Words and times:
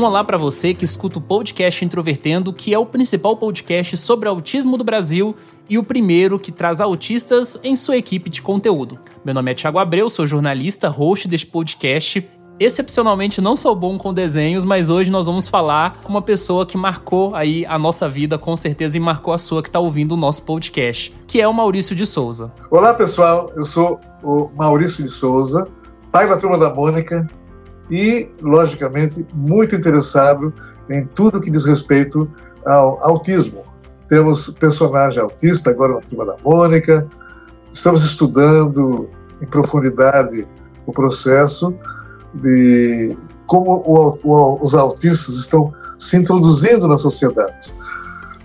Um 0.00 0.04
olá 0.04 0.24
para 0.24 0.38
você 0.38 0.72
que 0.72 0.82
escuta 0.82 1.18
o 1.18 1.20
podcast 1.20 1.84
Introvertendo, 1.84 2.54
que 2.54 2.72
é 2.72 2.78
o 2.78 2.86
principal 2.86 3.36
podcast 3.36 3.98
sobre 3.98 4.30
autismo 4.30 4.78
do 4.78 4.82
Brasil 4.82 5.36
e 5.68 5.76
o 5.76 5.84
primeiro 5.84 6.38
que 6.38 6.50
traz 6.50 6.80
autistas 6.80 7.60
em 7.62 7.76
sua 7.76 7.98
equipe 7.98 8.30
de 8.30 8.40
conteúdo. 8.40 8.98
Meu 9.22 9.34
nome 9.34 9.50
é 9.50 9.54
Thiago 9.54 9.78
Abreu, 9.78 10.08
sou 10.08 10.26
jornalista, 10.26 10.88
host 10.88 11.28
deste 11.28 11.46
podcast. 11.48 12.26
Excepcionalmente 12.58 13.42
não 13.42 13.54
sou 13.54 13.76
bom 13.76 13.98
com 13.98 14.14
desenhos, 14.14 14.64
mas 14.64 14.88
hoje 14.88 15.10
nós 15.10 15.26
vamos 15.26 15.50
falar 15.50 16.00
com 16.02 16.08
uma 16.08 16.22
pessoa 16.22 16.64
que 16.64 16.78
marcou 16.78 17.34
aí 17.34 17.66
a 17.66 17.78
nossa 17.78 18.08
vida, 18.08 18.38
com 18.38 18.56
certeza, 18.56 18.96
e 18.96 19.00
marcou 19.00 19.34
a 19.34 19.38
sua 19.38 19.62
que 19.62 19.68
está 19.68 19.80
ouvindo 19.80 20.12
o 20.12 20.16
nosso 20.16 20.44
podcast, 20.44 21.14
que 21.28 21.42
é 21.42 21.46
o 21.46 21.52
Maurício 21.52 21.94
de 21.94 22.06
Souza. 22.06 22.50
Olá 22.70 22.94
pessoal, 22.94 23.52
eu 23.54 23.66
sou 23.66 24.00
o 24.22 24.48
Maurício 24.56 25.04
de 25.04 25.10
Souza, 25.10 25.68
pai 26.10 26.26
da 26.26 26.38
turma 26.38 26.56
da 26.56 26.72
Mônica, 26.72 27.28
e, 27.90 28.30
logicamente, 28.40 29.26
muito 29.34 29.74
interessado 29.74 30.52
em 30.88 31.04
tudo 31.06 31.40
que 31.40 31.50
diz 31.50 31.64
respeito 31.64 32.30
ao 32.64 33.02
autismo. 33.04 33.62
Temos 34.08 34.50
personagem 34.50 35.22
autista 35.22 35.70
agora 35.70 35.94
na 35.94 36.00
Turma 36.00 36.26
da 36.26 36.36
Mônica, 36.44 37.08
estamos 37.72 38.02
estudando 38.02 39.08
em 39.40 39.46
profundidade 39.46 40.46
o 40.86 40.92
processo 40.92 41.74
de 42.34 43.16
como 43.46 43.82
o, 43.84 44.16
o, 44.22 44.64
os 44.64 44.74
autistas 44.74 45.34
estão 45.36 45.72
se 45.98 46.16
introduzindo 46.16 46.86
na 46.86 46.96
sociedade. 46.96 47.74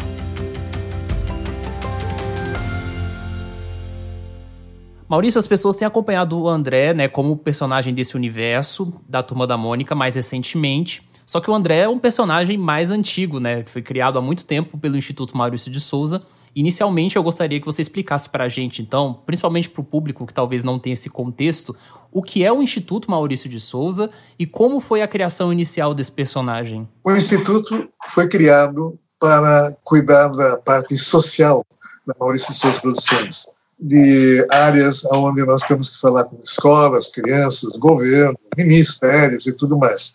Maurício, 5.11 5.37
as 5.37 5.45
pessoas 5.45 5.75
têm 5.75 5.85
acompanhado 5.85 6.39
o 6.39 6.47
André, 6.47 6.93
né, 6.93 7.07
como 7.09 7.35
personagem 7.35 7.93
desse 7.93 8.15
universo 8.15 8.93
da 9.07 9.21
Turma 9.21 9.45
da 9.45 9.57
Mônica 9.57 9.93
mais 9.93 10.15
recentemente. 10.15 11.07
Só 11.25 11.39
que 11.39 11.51
o 11.51 11.53
André 11.53 11.79
é 11.79 11.89
um 11.89 11.99
personagem 11.99 12.57
mais 12.57 12.91
antigo, 12.91 13.39
né, 13.39 13.63
foi 13.65 13.81
criado 13.81 14.17
há 14.17 14.21
muito 14.21 14.45
tempo 14.45 14.77
pelo 14.77 14.95
Instituto 14.95 15.37
Maurício 15.37 15.69
de 15.69 15.79
Souza 15.79 16.21
Inicialmente, 16.53 17.15
eu 17.15 17.23
gostaria 17.23 17.59
que 17.59 17.65
você 17.65 17.81
explicasse 17.81 18.29
para 18.29 18.43
a 18.43 18.47
gente, 18.47 18.81
então, 18.81 19.21
principalmente 19.25 19.69
para 19.69 19.81
o 19.81 19.85
público 19.85 20.25
que 20.27 20.33
talvez 20.33 20.63
não 20.63 20.77
tenha 20.77 20.93
esse 20.93 21.09
contexto, 21.09 21.75
o 22.11 22.21
que 22.21 22.43
é 22.43 22.51
o 22.51 22.61
Instituto 22.61 23.09
Maurício 23.09 23.49
de 23.49 23.59
Souza 23.59 24.09
e 24.37 24.45
como 24.45 24.81
foi 24.81 25.01
a 25.01 25.07
criação 25.07 25.51
inicial 25.53 25.93
desse 25.93 26.11
personagem. 26.11 26.87
O 27.05 27.11
Instituto 27.11 27.87
foi 28.09 28.27
criado 28.27 28.99
para 29.17 29.73
cuidar 29.83 30.27
da 30.29 30.57
parte 30.57 30.97
social 30.97 31.65
da 32.05 32.13
Maurício 32.19 32.51
de 32.51 32.59
Souza 32.59 32.81
Produções, 32.81 33.47
de 33.81 34.45
áreas 34.51 35.03
onde 35.05 35.43
nós 35.43 35.63
temos 35.63 35.89
que 35.89 35.99
falar 35.99 36.25
com 36.25 36.39
escolas, 36.43 37.09
crianças, 37.09 37.71
governo, 37.77 38.37
ministérios 38.55 39.47
e 39.47 39.53
tudo 39.53 39.77
mais. 39.77 40.13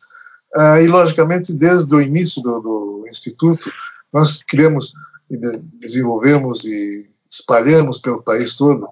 Ah, 0.54 0.80
e, 0.80 0.86
logicamente, 0.86 1.52
desde 1.52 1.92
o 1.94 2.00
início 2.00 2.40
do, 2.40 2.60
do 2.60 3.04
Instituto, 3.10 3.70
nós 4.12 4.42
criamos 4.42 4.92
e 5.28 5.36
desenvolvemos 5.80 6.64
e 6.64 7.08
espalhamos 7.28 7.98
pelo 7.98 8.22
país 8.22 8.54
todo 8.54 8.88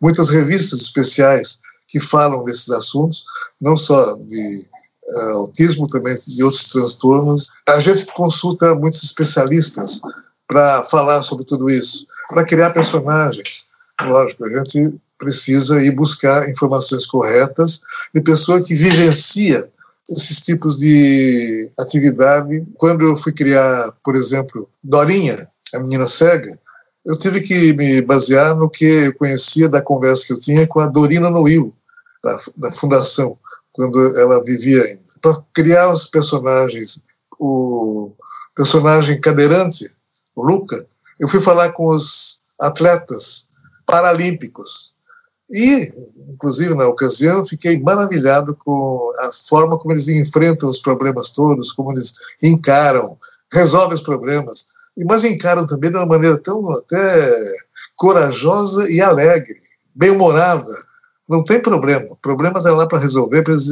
muitas 0.00 0.28
revistas 0.28 0.80
especiais 0.80 1.58
que 1.88 1.98
falam 1.98 2.44
desses 2.44 2.70
assuntos, 2.70 3.24
não 3.58 3.74
só 3.74 4.14
de 4.14 4.68
uh, 5.06 5.36
autismo, 5.36 5.88
também 5.88 6.16
de 6.26 6.44
outros 6.44 6.68
transtornos. 6.68 7.50
A 7.66 7.80
gente 7.80 8.04
consulta 8.06 8.74
muitos 8.74 9.02
especialistas 9.02 10.00
para 10.46 10.82
falar 10.84 11.22
sobre 11.22 11.44
tudo 11.44 11.70
isso, 11.70 12.06
para 12.28 12.44
criar 12.44 12.70
personagens. 12.70 13.66
Lógico, 14.02 14.44
a 14.44 14.58
gente 14.58 15.00
precisa 15.18 15.82
ir 15.82 15.90
buscar 15.90 16.48
informações 16.48 17.04
corretas 17.04 17.80
de 18.14 18.20
pessoa 18.20 18.62
que 18.62 18.74
vivencia 18.74 19.68
esses 20.08 20.40
tipos 20.40 20.76
de 20.76 21.70
atividade. 21.78 22.64
Quando 22.76 23.04
eu 23.04 23.16
fui 23.16 23.32
criar, 23.32 23.92
por 24.02 24.14
exemplo, 24.14 24.68
Dorinha, 24.82 25.48
a 25.74 25.80
menina 25.80 26.06
cega, 26.06 26.58
eu 27.04 27.18
tive 27.18 27.40
que 27.40 27.72
me 27.74 28.00
basear 28.02 28.56
no 28.56 28.70
que 28.70 28.84
eu 28.84 29.14
conhecia 29.14 29.68
da 29.68 29.82
conversa 29.82 30.26
que 30.26 30.32
eu 30.32 30.40
tinha 30.40 30.66
com 30.66 30.80
a 30.80 30.86
Dorina 30.86 31.30
Noil, 31.30 31.74
da, 32.22 32.38
da 32.56 32.72
Fundação, 32.72 33.38
quando 33.72 34.18
ela 34.18 34.42
vivia 34.44 34.82
ainda. 34.82 35.00
Para 35.20 35.42
criar 35.52 35.90
os 35.90 36.06
personagens, 36.06 37.02
o 37.38 38.12
personagem 38.54 39.20
cadeirante, 39.20 39.90
o 40.34 40.42
Luca, 40.42 40.86
eu 41.18 41.28
fui 41.28 41.40
falar 41.40 41.72
com 41.72 41.86
os 41.86 42.40
atletas 42.60 43.47
paralímpicos. 43.88 44.94
E, 45.50 45.90
inclusive, 46.28 46.74
na 46.74 46.86
ocasião, 46.86 47.44
fiquei 47.44 47.80
maravilhado 47.80 48.54
com 48.54 49.10
a 49.18 49.32
forma 49.32 49.78
como 49.78 49.94
eles 49.94 50.06
enfrentam 50.06 50.68
os 50.68 50.78
problemas 50.78 51.30
todos, 51.30 51.72
como 51.72 51.92
eles 51.92 52.12
encaram, 52.42 53.16
resolvem 53.50 53.94
os 53.94 54.02
problemas 54.02 54.66
mas 55.04 55.24
encaram 55.24 55.66
também 55.66 55.90
de 55.90 55.96
uma 55.96 56.06
maneira 56.06 56.36
tão 56.38 56.62
até 56.72 57.54
corajosa 57.96 58.90
e 58.90 59.00
alegre, 59.00 59.56
bem-humorada. 59.94 60.72
Não 61.28 61.44
tem 61.44 61.60
problema. 61.60 62.06
O 62.10 62.16
problema 62.16 62.58
está 62.58 62.72
lá 62.72 62.86
para 62.86 62.98
resolver, 62.98 63.42
para 63.42 63.52
eles 63.52 63.68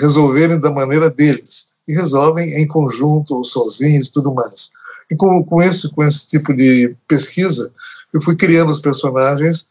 resolverem 0.00 0.58
da 0.58 0.70
maneira 0.70 1.10
deles. 1.10 1.74
E 1.86 1.92
resolvem 1.92 2.54
em 2.54 2.66
conjunto, 2.66 3.42
sozinhos 3.44 4.06
e 4.06 4.12
tudo 4.12 4.32
mais. 4.32 4.70
E 5.10 5.16
com, 5.16 5.44
com, 5.44 5.62
esse, 5.62 5.90
com 5.90 6.02
esse 6.02 6.28
tipo 6.28 6.54
de 6.54 6.96
pesquisa, 7.06 7.72
eu 8.12 8.20
fui 8.20 8.36
criando 8.36 8.70
os 8.70 8.80
personagens 8.80 9.66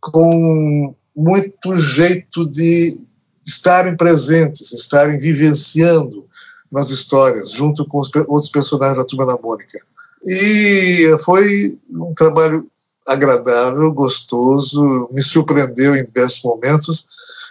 com 0.00 0.94
muito 1.16 1.76
jeito 1.76 2.46
de 2.46 3.00
estarem 3.44 3.96
presentes, 3.96 4.72
estarem 4.72 5.18
vivenciando 5.18 6.26
nas 6.70 6.90
histórias, 6.90 7.50
junto 7.50 7.86
com 7.86 7.98
os 7.98 8.10
outros 8.28 8.50
personagens 8.50 8.98
da 8.98 9.04
Turma 9.04 9.26
da 9.26 9.38
Mônica. 9.38 9.78
E 10.24 11.16
foi 11.24 11.78
um 11.90 12.12
trabalho 12.14 12.70
agradável, 13.06 13.90
gostoso, 13.92 15.08
me 15.10 15.22
surpreendeu 15.22 15.96
em 15.96 16.04
diversos 16.04 16.42
momentos, 16.42 17.06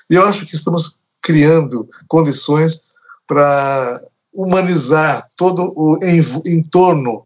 e 0.09 0.13
eu 0.13 0.23
acho 0.23 0.45
que 0.45 0.55
estamos 0.55 0.99
criando 1.21 1.89
condições 2.07 2.79
para 3.25 4.01
humanizar 4.33 5.27
todo 5.35 5.73
o 5.75 5.97
entorno 6.45 7.25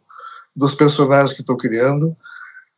dos 0.56 0.76
personagens 0.76 1.34
que 1.34 1.42
estou 1.42 1.58
criando 1.58 2.16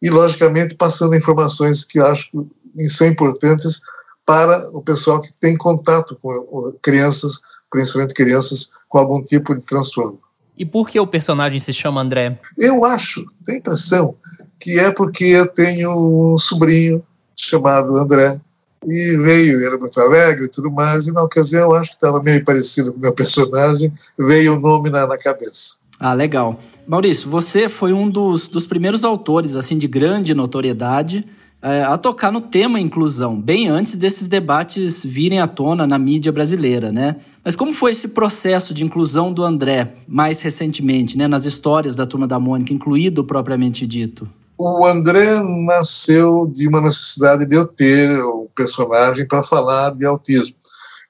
e, 0.01 0.09
logicamente, 0.09 0.75
passando 0.75 1.15
informações 1.15 1.83
que 1.83 1.99
acho 1.99 2.29
que 2.31 2.89
são 2.89 3.07
importantes 3.07 3.81
para 4.25 4.69
o 4.69 4.81
pessoal 4.81 5.19
que 5.19 5.31
tem 5.33 5.55
contato 5.55 6.17
com 6.21 6.73
crianças, 6.81 7.41
principalmente 7.69 8.13
crianças 8.13 8.69
com 8.87 8.97
algum 8.97 9.23
tipo 9.23 9.55
de 9.55 9.65
transtorno. 9.65 10.19
E 10.57 10.65
por 10.65 10.87
que 10.87 10.99
o 10.99 11.07
personagem 11.07 11.59
se 11.59 11.73
chama 11.73 12.01
André? 12.01 12.39
Eu 12.57 12.85
acho, 12.85 13.25
tenho 13.43 13.57
a 13.57 13.59
impressão, 13.59 14.15
que 14.59 14.79
é 14.79 14.91
porque 14.91 15.25
eu 15.25 15.47
tenho 15.47 16.33
um 16.33 16.37
sobrinho 16.37 17.03
chamado 17.35 17.97
André, 17.97 18.39
e 18.85 19.17
veio, 19.17 19.65
era 19.65 19.77
muito 19.77 19.99
alegre 19.99 20.45
e 20.45 20.49
tudo 20.49 20.71
mais, 20.71 21.07
e 21.07 21.11
na 21.11 21.23
ocasião 21.23 21.71
acho 21.73 21.91
que 21.91 21.95
estava 21.95 22.21
meio 22.21 22.43
parecido 22.43 22.91
com 22.91 22.99
o 22.99 23.01
meu 23.01 23.13
personagem, 23.13 23.91
veio 24.17 24.55
o 24.55 24.59
nome 24.59 24.89
na, 24.89 25.05
na 25.07 25.17
cabeça. 25.17 25.75
Ah, 25.99 26.13
legal. 26.13 26.59
Maurício, 26.85 27.29
você 27.29 27.69
foi 27.69 27.93
um 27.93 28.09
dos, 28.09 28.47
dos 28.47 28.67
primeiros 28.67 29.05
autores, 29.05 29.55
assim, 29.55 29.77
de 29.77 29.87
grande 29.87 30.33
notoriedade, 30.33 31.25
é, 31.61 31.81
a 31.83 31.97
tocar 31.97 32.29
no 32.29 32.41
tema 32.41 32.77
inclusão, 32.77 33.39
bem 33.39 33.69
antes 33.69 33.95
desses 33.95 34.27
debates 34.27 35.03
virem 35.05 35.39
à 35.39 35.47
tona 35.47 35.87
na 35.87 35.97
mídia 35.97 36.29
brasileira, 36.29 36.91
né? 36.91 37.15
Mas 37.41 37.55
como 37.55 37.71
foi 37.71 37.91
esse 37.91 38.09
processo 38.09 38.73
de 38.73 38.83
inclusão 38.83 39.31
do 39.31 39.45
André 39.45 39.95
mais 40.05 40.41
recentemente, 40.41 41.17
né, 41.17 41.25
nas 41.25 41.45
histórias 41.45 41.95
da 41.95 42.05
Turma 42.05 42.27
da 42.27 42.37
Mônica, 42.37 42.73
incluído 42.73 43.23
propriamente 43.23 43.87
dito? 43.87 44.27
O 44.65 44.85
André 44.85 45.43
nasceu 45.65 46.49
de 46.53 46.69
uma 46.69 46.79
necessidade 46.79 47.45
de 47.45 47.53
eu 47.53 47.65
ter 47.65 48.09
um 48.23 48.47
personagem 48.55 49.27
para 49.27 49.43
falar 49.43 49.93
de 49.93 50.05
autismo. 50.05 50.55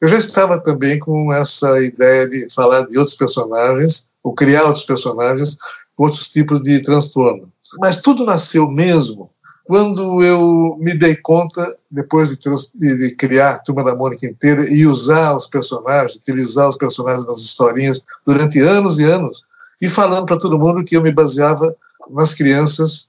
Eu 0.01 0.07
já 0.07 0.17
estava 0.17 0.59
também 0.59 0.97
com 0.97 1.31
essa 1.31 1.79
ideia 1.79 2.27
de 2.27 2.51
falar 2.51 2.87
de 2.87 2.97
outros 2.97 3.15
personagens, 3.15 4.07
ou 4.23 4.33
criar 4.33 4.63
outros 4.63 4.83
personagens 4.85 5.55
com 5.95 6.05
outros 6.05 6.29
tipos 6.29 6.63
de 6.63 6.81
transtorno. 6.81 7.47
Mas 7.79 8.01
tudo 8.01 8.25
nasceu 8.25 8.67
mesmo 8.67 9.29
quando 9.65 10.23
eu 10.23 10.75
me 10.79 10.97
dei 10.97 11.15
conta, 11.15 11.75
depois 11.91 12.31
de, 12.31 12.37
de, 12.73 12.97
de, 12.97 13.15
criar 13.15 13.51
a 13.51 13.59
Turma 13.59 13.83
da 13.83 13.95
Mônica 13.95 14.25
inteira 14.25 14.67
e 14.67 14.87
usar 14.87 15.37
os 15.37 15.45
personagens, 15.45 16.15
utilizar 16.15 16.67
os 16.67 16.75
personagens 16.75 17.25
nas 17.27 17.39
historinhas 17.39 18.01
durante 18.25 18.59
anos 18.59 18.97
e 18.97 19.03
anos, 19.03 19.43
e 19.79 19.87
falando 19.87 20.25
para 20.25 20.39
todo 20.39 20.57
mundo 20.57 20.83
que 20.83 20.97
eu 20.97 21.03
me 21.03 21.11
baseava 21.11 21.73
nas 22.09 22.33
crianças, 22.33 23.07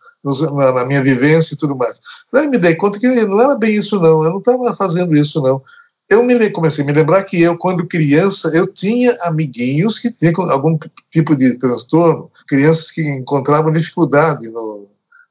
na, 0.55 0.73
na, 0.73 0.85
minha 0.85 1.03
vivência 1.03 1.55
e 1.55 1.57
tudo 1.57 1.77
mais. 1.77 2.01
Aí 2.33 2.49
me 2.49 2.59
dei 2.59 2.75
conta 2.75 2.99
que 2.99 3.07
não 3.27 3.41
era 3.41 3.57
bem 3.57 3.75
isso, 3.75 3.99
não, 4.01 4.25
eu 4.25 4.31
não 4.31 4.39
estava 4.39 4.75
fazendo 4.75 5.15
isso, 5.17 5.41
não. 5.41 5.63
Eu 6.09 6.23
me 6.23 6.51
comecei 6.51 6.85
a 6.85 6.87
me 6.87 6.93
lembrar 6.93 7.25
que 7.25 7.41
eu, 7.41 7.57
quando 7.57 7.87
criança, 7.87 8.49
eu 8.55 8.67
tinha 8.67 9.17
amiguinhos 9.23 9.99
que 9.99 10.11
tinham 10.11 10.51
algum 10.51 10.79
tipo 11.11 11.35
de 11.35 11.57
transtorno, 11.57 12.31
crianças 12.47 12.91
que 12.91 13.03
encontravam 13.03 13.73
dificuldade 13.73 14.51
no, 14.51 14.87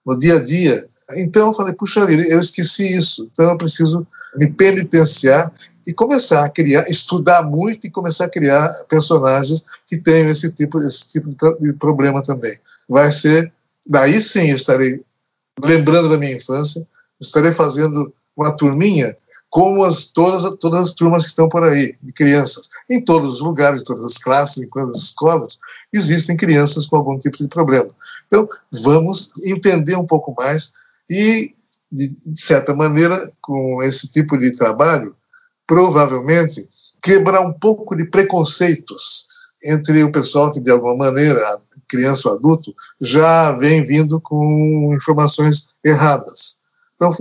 no 0.05 0.17
dia 0.17 0.37
a 0.37 0.43
dia 0.43 0.87
então 1.11 1.47
eu 1.47 1.53
falei, 1.53 1.73
puxa 1.73 2.05
vida, 2.05 2.23
eu 2.23 2.39
esqueci 2.39 2.97
isso, 2.97 3.29
então 3.31 3.49
eu 3.49 3.57
preciso 3.57 4.07
me 4.35 4.49
penitenciar 4.49 5.51
e 5.85 5.93
começar 5.93 6.45
a 6.45 6.49
criar, 6.49 6.89
estudar 6.89 7.43
muito 7.43 7.85
e 7.85 7.91
começar 7.91 8.25
a 8.25 8.29
criar 8.29 8.69
personagens 8.87 9.63
que 9.85 9.97
tenham 9.97 10.29
esse 10.29 10.49
tipo, 10.51 10.81
esse 10.81 11.11
tipo 11.11 11.29
de 11.59 11.73
problema 11.73 12.23
também. 12.23 12.57
Vai 12.87 13.11
ser, 13.11 13.51
daí 13.87 14.19
sim 14.21 14.53
estarei 14.53 15.01
lembrando 15.63 16.09
da 16.09 16.17
minha 16.17 16.35
infância, 16.35 16.85
estarei 17.19 17.51
fazendo 17.51 18.13
uma 18.35 18.55
turminha 18.55 19.15
como 19.53 19.83
as, 19.83 20.05
todas, 20.05 20.55
todas 20.55 20.89
as 20.89 20.93
turmas 20.93 21.21
que 21.21 21.29
estão 21.29 21.47
por 21.47 21.63
aí, 21.63 21.95
de 22.01 22.11
crianças. 22.11 22.67
Em 22.89 22.99
todos 22.99 23.35
os 23.35 23.39
lugares, 23.39 23.81
em 23.81 23.83
todas 23.83 24.03
as 24.03 24.17
classes, 24.17 24.63
em 24.63 24.67
todas 24.67 24.97
as 24.97 25.03
escolas, 25.03 25.59
existem 25.93 26.35
crianças 26.35 26.87
com 26.87 26.95
algum 26.95 27.19
tipo 27.19 27.37
de 27.37 27.47
problema. 27.47 27.87
Então, 28.25 28.47
vamos 28.81 29.31
entender 29.45 29.95
um 29.95 30.07
pouco 30.07 30.33
mais 30.35 30.71
e, 31.07 31.53
de 31.91 32.17
certa 32.33 32.73
maneira, 32.73 33.31
com 33.43 33.83
esse 33.83 34.07
tipo 34.07 34.39
de 34.39 34.51
trabalho, 34.51 35.15
provavelmente 35.67 36.67
quebrar 37.03 37.41
um 37.41 37.53
pouco 37.53 37.95
de 37.95 38.05
preconceitos 38.05 39.27
entre 39.63 40.03
o 40.03 40.11
pessoal 40.11 40.51
que, 40.51 40.59
de 40.59 40.71
alguma 40.71 40.95
maneira, 40.95 41.61
criança 41.93 42.29
ou 42.29 42.35
adulto, 42.35 42.73
já 42.99 43.51
vem 43.51 43.83
vindo 43.83 44.19
com 44.19 44.91
informações 44.95 45.67
erradas. 45.83 46.57
Então, 46.95 47.11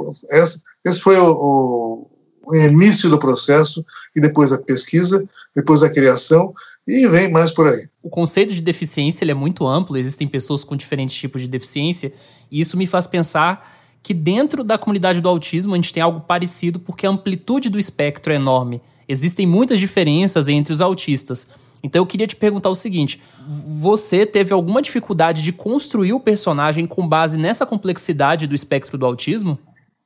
esse 0.84 1.00
foi 1.00 1.18
o, 1.18 2.08
o, 2.46 2.56
início 2.56 3.10
do 3.10 3.18
processo, 3.18 3.84
e 4.16 4.20
depois 4.20 4.52
a 4.52 4.58
pesquisa, 4.58 5.24
depois 5.54 5.82
a 5.82 5.90
criação, 5.90 6.52
e 6.86 7.06
vem 7.08 7.30
mais 7.30 7.50
por 7.50 7.68
aí. 7.68 7.86
O 8.02 8.08
conceito 8.08 8.52
de 8.52 8.62
deficiência 8.62 9.30
é 9.30 9.34
muito 9.34 9.66
amplo, 9.66 9.96
existem 9.96 10.26
pessoas 10.26 10.64
com 10.64 10.76
diferentes 10.76 11.16
tipos 11.16 11.42
de 11.42 11.48
deficiência, 11.48 12.12
e 12.50 12.60
isso 12.60 12.76
me 12.76 12.86
faz 12.86 13.06
pensar 13.06 13.78
que 14.02 14.14
dentro 14.14 14.64
da 14.64 14.78
comunidade 14.78 15.20
do 15.20 15.28
autismo 15.28 15.74
a 15.74 15.76
gente 15.76 15.92
tem 15.92 16.02
algo 16.02 16.20
parecido 16.20 16.80
porque 16.80 17.06
a 17.06 17.10
amplitude 17.10 17.70
do 17.70 17.78
espectro 17.78 18.32
é 18.32 18.36
enorme. 18.36 18.82
Existem 19.12 19.46
muitas 19.46 19.78
diferenças 19.78 20.48
entre 20.48 20.72
os 20.72 20.80
autistas. 20.80 21.46
Então 21.82 22.00
eu 22.00 22.06
queria 22.06 22.26
te 22.26 22.34
perguntar 22.34 22.70
o 22.70 22.74
seguinte: 22.74 23.22
você 23.66 24.24
teve 24.24 24.54
alguma 24.54 24.80
dificuldade 24.80 25.42
de 25.42 25.52
construir 25.52 26.14
o 26.14 26.20
personagem 26.20 26.86
com 26.86 27.06
base 27.06 27.36
nessa 27.36 27.66
complexidade 27.66 28.46
do 28.46 28.54
espectro 28.54 28.96
do 28.96 29.04
autismo? 29.04 29.58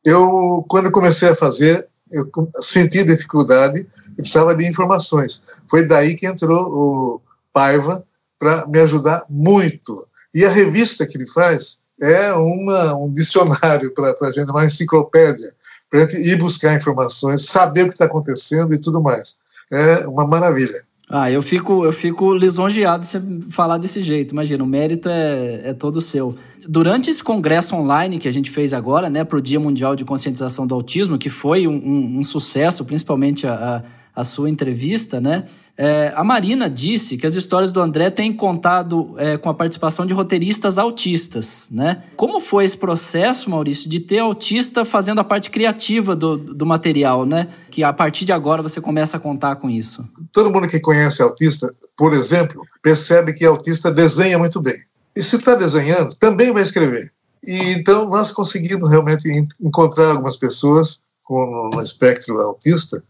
Eu, 0.05 0.65
quando 0.69 0.91
comecei 0.91 1.29
a 1.29 1.37
fazer, 1.37 1.87
eu 2.11 2.29
senti 2.61 3.05
dificuldade 3.05 3.87
e 4.13 4.17
precisava 4.17 4.55
de 4.57 4.67
informações. 4.67 5.41
Foi 5.71 5.85
daí 5.85 6.17
que 6.17 6.27
entrou 6.27 6.69
o 6.69 7.21
Paiva 7.53 8.05
para 8.37 8.67
me 8.67 8.81
ajudar 8.81 9.25
muito. 9.31 10.05
E 10.35 10.45
a 10.45 10.51
revista 10.51 11.07
que 11.07 11.17
ele 11.17 11.29
faz 11.29 11.79
é 12.01 12.33
uma, 12.35 12.95
um 12.97 13.13
dicionário 13.13 13.93
para 13.93 14.15
a 14.23 14.31
gente, 14.31 14.51
uma 14.51 14.65
enciclopédia, 14.65 15.53
para 15.89 16.03
a 16.03 16.07
gente 16.07 16.29
ir 16.29 16.37
buscar 16.37 16.75
informações, 16.75 17.47
saber 17.47 17.83
o 17.83 17.89
que 17.89 17.95
está 17.95 18.05
acontecendo 18.05 18.75
e 18.75 18.81
tudo 18.81 19.03
mais. 19.03 19.37
É 19.71 20.07
uma 20.07 20.27
maravilha. 20.27 20.85
Ah, 21.09 21.31
eu 21.31 21.41
fico, 21.41 21.85
eu 21.85 21.93
fico 21.93 22.35
lisonjeado 22.35 23.03
de 23.03 23.07
você 23.07 23.23
falar 23.49 23.79
desse 23.79 24.03
jeito. 24.03 24.33
Imagina, 24.33 24.65
o 24.65 24.67
mérito 24.67 25.09
é, 25.09 25.69
é 25.69 25.73
todo 25.73 26.01
seu. 26.01 26.35
Durante 26.69 27.09
esse 27.09 27.23
congresso 27.23 27.77
online 27.77 28.19
que 28.19 28.27
a 28.27 28.33
gente 28.33 28.51
fez 28.51 28.75
agora, 28.75 29.09
né, 29.09 29.23
para 29.23 29.39
o 29.39 29.41
Dia 29.41 29.61
Mundial 29.61 29.95
de 29.95 30.05
Conscientização 30.05 30.67
do 30.67 30.75
Autismo, 30.75 31.17
que 31.17 31.31
foi 31.31 31.69
um, 31.69 31.75
um, 31.75 32.19
um 32.19 32.25
sucesso, 32.25 32.85
principalmente 32.85 33.47
a, 33.47 33.55
a, 33.55 33.83
a 34.17 34.25
sua 34.25 34.49
entrevista, 34.49 35.21
né? 35.21 35.47
É, 35.79 36.11
a 36.17 36.25
Marina 36.25 36.71
disse 36.71 37.19
que 37.19 37.27
as 37.27 37.35
histórias 37.35 37.71
do 37.71 37.83
André 37.83 38.09
têm 38.09 38.33
contado 38.33 39.15
é, 39.19 39.37
com 39.37 39.51
a 39.51 39.55
participação 39.55 40.07
de 40.07 40.15
roteiristas 40.15 40.79
autistas, 40.79 41.69
né? 41.71 42.05
Como 42.17 42.41
foi 42.41 42.65
esse 42.65 42.79
processo, 42.79 43.51
Maurício, 43.51 43.91
de 43.91 44.01
ter 44.01 44.21
autista 44.21 44.87
fazendo 44.87 45.21
a 45.21 45.25
parte 45.25 45.51
criativa 45.51 46.17
do, 46.17 46.39
do 46.39 46.65
material, 46.65 47.27
né? 47.27 47.49
Que 47.71 47.85
a 47.85 47.93
partir 47.93 48.25
de 48.25 48.33
agora 48.33 48.63
você 48.63 48.81
começa 48.81 49.19
a 49.19 49.21
contar 49.21 49.57
com 49.57 49.69
isso. 49.69 50.03
Todo 50.33 50.51
mundo 50.51 50.67
que 50.67 50.81
conhece 50.81 51.21
autista, 51.21 51.71
por 51.95 52.15
exemplo, 52.15 52.63
percebe 52.83 53.35
que 53.35 53.45
autista 53.45 53.93
desenha 53.93 54.39
muito 54.39 54.63
bem. 54.63 54.81
E 55.15 55.23
se 55.23 55.37
está 55.37 55.55
desenhando, 55.55 56.15
também 56.15 56.53
vai 56.55 56.63
escrever. 56.63 57.13
E 57.47 57.73
então 57.73 58.09
nós 58.09 58.33
conseguimos 58.33 58.89
realmente 58.89 59.29
encontrar 59.61 60.13
algumas 60.13 60.39
pessoas 60.39 61.03
com 61.23 61.69
no 61.75 61.83
espectro 61.83 62.41
autista 62.41 63.03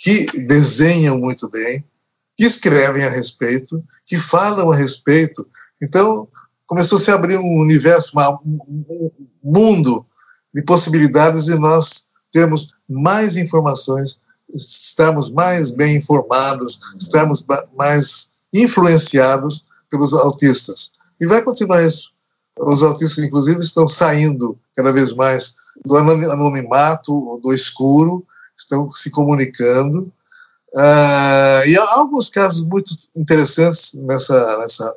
que 0.00 0.24
desenham 0.46 1.18
muito 1.18 1.46
bem, 1.46 1.84
que 2.34 2.44
escrevem 2.46 3.04
a 3.04 3.10
respeito, 3.10 3.84
que 4.06 4.16
falam 4.16 4.72
a 4.72 4.74
respeito. 4.74 5.46
Então, 5.80 6.26
começou 6.66 6.96
a 6.96 7.00
se 7.00 7.10
abrir 7.10 7.36
um 7.36 7.58
universo, 7.58 8.12
uma, 8.14 8.40
um 8.42 9.10
mundo 9.44 10.06
de 10.54 10.62
possibilidades 10.62 11.48
e 11.48 11.58
nós 11.58 12.08
temos 12.32 12.70
mais 12.88 13.36
informações, 13.36 14.18
estamos 14.52 15.30
mais 15.30 15.70
bem 15.70 15.96
informados, 15.96 16.78
estamos 16.98 17.44
mais 17.76 18.30
influenciados 18.54 19.66
pelos 19.90 20.14
autistas. 20.14 20.92
E 21.20 21.26
vai 21.26 21.42
continuar 21.42 21.84
isso. 21.84 22.12
Os 22.58 22.82
autistas, 22.82 23.22
inclusive, 23.22 23.60
estão 23.60 23.86
saindo 23.86 24.58
cada 24.74 24.92
vez 24.92 25.12
mais 25.12 25.54
do 25.84 25.96
anonimato, 25.96 27.38
do 27.42 27.52
escuro, 27.52 28.24
estão 28.60 28.90
se 28.90 29.10
comunicando 29.10 30.12
Uh, 30.72 31.66
e 31.66 31.76
há 31.76 31.94
alguns 31.94 32.30
casos 32.30 32.62
muito 32.62 32.94
interessantes 33.16 33.92
nessa, 33.94 34.58
nessa 34.58 34.94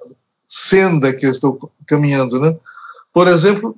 senda 0.47 1.11
que 1.11 1.25
eu 1.25 1.31
estou 1.31 1.71
caminhando, 1.87 2.39
né? 2.39 2.55
Por 3.11 3.27
exemplo, 3.27 3.75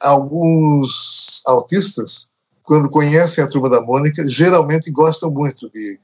alguns 0.00 1.42
autistas, 1.46 2.28
quando 2.62 2.90
conhecem 2.90 3.42
a 3.42 3.48
Turma 3.48 3.70
da 3.70 3.80
Mônica, 3.80 4.26
geralmente 4.26 4.90
gostam 4.90 5.30
muito 5.30 5.70
de 5.70 5.98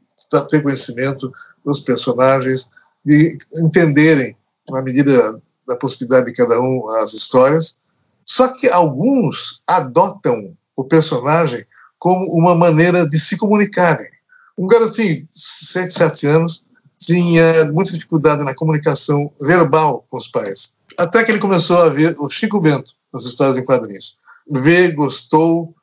ter 0.48 0.62
conhecimento 0.62 1.30
dos 1.64 1.80
personagens, 1.80 2.70
de 3.04 3.36
entenderem, 3.56 4.36
na 4.70 4.82
medida 4.82 5.40
da 5.66 5.76
possibilidade 5.76 6.26
de 6.26 6.32
cada 6.32 6.58
um, 6.60 6.88
as 7.02 7.12
histórias. 7.12 7.76
Só 8.24 8.48
que 8.48 8.68
alguns 8.68 9.62
adotam 9.66 10.56
o 10.74 10.84
personagem 10.84 11.64
como 11.98 12.26
uma 12.32 12.54
maneira 12.54 13.06
de 13.06 13.18
se 13.18 13.36
comunicarem 13.36 14.08
Um 14.56 14.66
garotinho 14.66 15.16
de 15.16 15.28
6, 15.32 15.92
7 15.92 16.26
anos 16.26 16.62
tinha 16.98 17.64
muita 17.72 17.92
dificuldade 17.92 18.42
na 18.42 18.54
comunicação 18.54 19.32
verbal 19.40 20.04
com 20.10 20.16
os 20.16 20.28
pais. 20.28 20.74
Até 20.98 21.22
que 21.22 21.30
ele 21.30 21.38
começou 21.38 21.78
a 21.78 21.88
ver 21.88 22.16
o 22.18 22.28
Chico 22.28 22.60
Bento 22.60 22.92
nas 23.12 23.24
histórias 23.24 23.56
em 23.56 23.64
quadrinhos. 23.64 24.16
Vê, 24.50 24.90
gostou, 24.90 25.74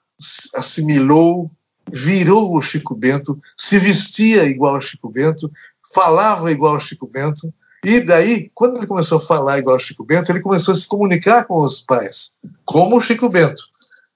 assimilou, 0.56 1.50
virou 1.92 2.56
o 2.56 2.62
Chico 2.62 2.96
Bento, 2.96 3.40
se 3.56 3.78
vestia 3.78 4.44
igual 4.44 4.76
ao 4.76 4.82
Chico 4.82 5.10
Bento, 5.10 5.50
falava 5.94 6.52
igual 6.52 6.74
ao 6.74 6.80
Chico 6.80 7.08
Bento. 7.08 7.54
E 7.84 8.00
daí, 8.02 8.52
quando 8.54 8.78
ele 8.78 8.88
começou 8.88 9.20
a 9.20 9.22
falar 9.22 9.60
igual 9.60 9.76
ao 9.76 9.80
Chico 9.80 10.04
Bento, 10.04 10.32
ele 10.32 10.42
começou 10.42 10.74
a 10.74 10.78
se 10.78 10.88
comunicar 10.88 11.46
com 11.46 11.62
os 11.62 11.82
pais, 11.82 12.32
como 12.66 12.98
o 12.98 13.02
Chico 13.02 13.30
Bento. 13.30 13.64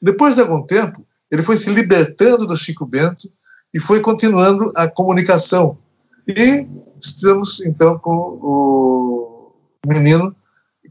Depois 0.02 0.36
de 0.36 0.42
algum 0.42 0.64
tempo, 0.64 1.06
ele 1.32 1.44
foi 1.44 1.58
se 1.58 1.70
libertando 1.70 2.46
do 2.46 2.58
Chico 2.58 2.86
Bento 2.86 3.32
e 3.74 3.80
foi 3.80 4.02
continuando 4.02 4.72
a 4.76 4.88
comunicação. 4.88 5.78
E 6.28 6.68
estamos, 7.02 7.60
então, 7.62 7.98
com 8.00 8.12
o 8.12 9.54
menino, 9.86 10.36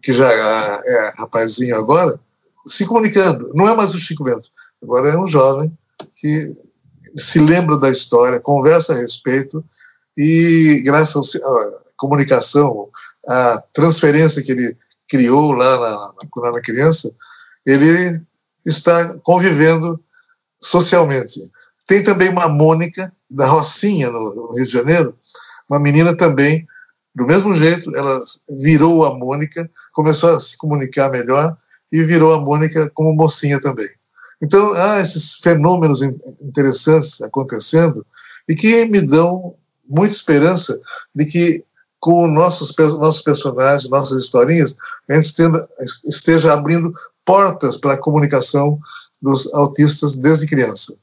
que 0.00 0.12
já 0.12 0.30
é 0.32 1.12
rapazinho 1.16 1.76
agora, 1.76 2.18
se 2.66 2.86
comunicando. 2.86 3.50
Não 3.54 3.68
é 3.68 3.74
mais 3.74 3.94
o 3.94 3.98
Chico 3.98 4.24
Bento, 4.24 4.50
agora 4.82 5.10
é 5.10 5.18
um 5.18 5.26
jovem 5.26 5.76
que 6.16 6.56
se 7.16 7.38
lembra 7.38 7.76
da 7.76 7.90
história, 7.90 8.40
conversa 8.40 8.92
a 8.92 8.96
respeito 8.96 9.64
e, 10.16 10.82
graças 10.84 11.34
à 11.36 11.70
comunicação, 11.96 12.88
à 13.26 13.62
transferência 13.72 14.42
que 14.42 14.52
ele 14.52 14.76
criou 15.08 15.52
lá 15.52 15.80
na, 15.80 16.12
quando 16.30 16.48
era 16.48 16.62
criança, 16.62 17.10
ele 17.66 18.20
está 18.64 19.18
convivendo 19.20 20.00
socialmente. 20.60 21.40
Tem 21.86 22.02
também 22.02 22.28
uma 22.28 22.48
Mônica, 22.48 23.12
da 23.30 23.46
Rocinha, 23.46 24.10
no 24.10 24.52
Rio 24.54 24.66
de 24.66 24.72
Janeiro, 24.72 25.16
uma 25.68 25.78
menina 25.78 26.16
também, 26.16 26.66
do 27.14 27.26
mesmo 27.26 27.54
jeito, 27.54 27.94
ela 27.96 28.20
virou 28.48 29.04
a 29.04 29.14
Mônica, 29.14 29.70
começou 29.92 30.30
a 30.30 30.40
se 30.40 30.56
comunicar 30.56 31.10
melhor 31.10 31.56
e 31.92 32.02
virou 32.02 32.32
a 32.32 32.40
Mônica 32.40 32.90
como 32.94 33.12
mocinha 33.12 33.60
também. 33.60 33.88
Então, 34.40 34.72
há 34.74 35.00
esses 35.00 35.34
fenômenos 35.36 36.00
interessantes 36.40 37.20
acontecendo 37.20 38.06
e 38.48 38.54
que 38.54 38.84
me 38.86 39.00
dão 39.00 39.56
muita 39.88 40.14
esperança 40.14 40.78
de 41.14 41.24
que 41.24 41.64
com 42.00 42.26
nossos, 42.28 42.74
nossos 42.98 43.22
personagens, 43.22 43.90
nossas 43.90 44.22
historinhas, 44.22 44.76
a 45.08 45.14
gente 45.14 45.34
esteja 46.06 46.52
abrindo 46.52 46.92
portas 47.24 47.76
para 47.76 47.94
a 47.94 47.98
comunicação 47.98 48.78
dos 49.20 49.52
autistas 49.52 50.16
desde 50.16 50.46
criança. 50.46 50.96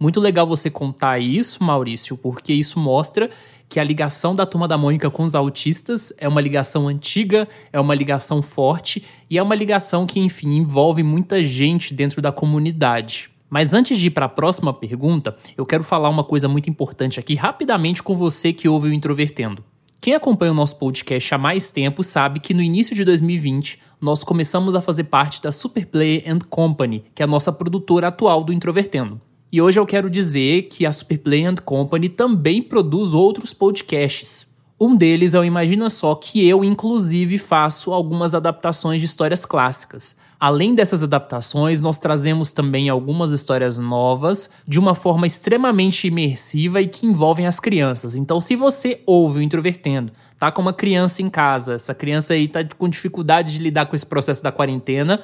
Muito 0.00 0.18
legal 0.18 0.46
você 0.46 0.68
contar 0.68 1.20
isso, 1.20 1.62
Maurício, 1.62 2.16
porque 2.16 2.52
isso 2.52 2.76
mostra 2.76 3.30
que 3.68 3.78
a 3.78 3.84
ligação 3.84 4.34
da 4.34 4.44
turma 4.44 4.66
da 4.66 4.76
Mônica 4.76 5.08
com 5.08 5.22
os 5.22 5.34
autistas 5.34 6.12
é 6.18 6.26
uma 6.28 6.40
ligação 6.40 6.88
antiga, 6.88 7.48
é 7.72 7.80
uma 7.80 7.94
ligação 7.94 8.42
forte 8.42 9.04
e 9.30 9.38
é 9.38 9.42
uma 9.42 9.54
ligação 9.54 10.04
que, 10.04 10.18
enfim, 10.18 10.56
envolve 10.56 11.02
muita 11.02 11.42
gente 11.42 11.94
dentro 11.94 12.20
da 12.20 12.32
comunidade. 12.32 13.30
Mas 13.48 13.72
antes 13.72 13.96
de 13.98 14.08
ir 14.08 14.10
para 14.10 14.26
a 14.26 14.28
próxima 14.28 14.74
pergunta, 14.74 15.36
eu 15.56 15.64
quero 15.64 15.84
falar 15.84 16.08
uma 16.08 16.24
coisa 16.24 16.48
muito 16.48 16.68
importante 16.68 17.20
aqui 17.20 17.34
rapidamente 17.34 18.02
com 18.02 18.16
você 18.16 18.52
que 18.52 18.68
ouve 18.68 18.88
o 18.88 18.92
Introvertendo. 18.92 19.64
Quem 20.02 20.14
acompanha 20.14 20.50
o 20.50 20.54
nosso 20.54 20.74
podcast 20.78 21.32
há 21.32 21.38
mais 21.38 21.70
tempo 21.70 22.02
sabe 22.02 22.40
que 22.40 22.52
no 22.52 22.60
início 22.60 22.92
de 22.92 23.04
2020 23.04 23.78
nós 24.00 24.24
começamos 24.24 24.74
a 24.74 24.80
fazer 24.80 25.04
parte 25.04 25.40
da 25.40 25.52
Superplay 25.52 26.24
and 26.26 26.40
Company, 26.50 27.04
que 27.14 27.22
é 27.22 27.24
a 27.24 27.28
nossa 27.28 27.52
produtora 27.52 28.08
atual 28.08 28.42
do 28.42 28.52
Introvertendo. 28.52 29.20
E 29.52 29.62
hoje 29.62 29.78
eu 29.78 29.86
quero 29.86 30.10
dizer 30.10 30.62
que 30.62 30.84
a 30.84 30.90
Superplay 30.90 31.44
and 31.44 31.54
Company 31.64 32.08
também 32.08 32.60
produz 32.60 33.14
outros 33.14 33.54
podcasts. 33.54 34.51
Um 34.84 34.96
deles 34.96 35.32
é 35.32 35.38
o 35.38 35.44
Imagina 35.44 35.88
Só, 35.88 36.12
que 36.12 36.44
eu, 36.44 36.64
inclusive, 36.64 37.38
faço 37.38 37.92
algumas 37.92 38.34
adaptações 38.34 38.98
de 38.98 39.04
histórias 39.04 39.46
clássicas. 39.46 40.16
Além 40.40 40.74
dessas 40.74 41.04
adaptações, 41.04 41.80
nós 41.80 42.00
trazemos 42.00 42.52
também 42.52 42.88
algumas 42.88 43.30
histórias 43.30 43.78
novas 43.78 44.50
de 44.66 44.80
uma 44.80 44.96
forma 44.96 45.24
extremamente 45.24 46.08
imersiva 46.08 46.80
e 46.80 46.88
que 46.88 47.06
envolvem 47.06 47.46
as 47.46 47.60
crianças. 47.60 48.16
Então, 48.16 48.40
se 48.40 48.56
você 48.56 49.00
ouve 49.06 49.38
o 49.38 49.42
Introvertendo, 49.42 50.10
tá 50.36 50.50
com 50.50 50.60
uma 50.60 50.72
criança 50.72 51.22
em 51.22 51.30
casa, 51.30 51.74
essa 51.74 51.94
criança 51.94 52.34
aí 52.34 52.48
tá 52.48 52.64
com 52.76 52.88
dificuldade 52.88 53.52
de 53.52 53.62
lidar 53.62 53.86
com 53.86 53.94
esse 53.94 54.04
processo 54.04 54.42
da 54.42 54.50
quarentena, 54.50 55.22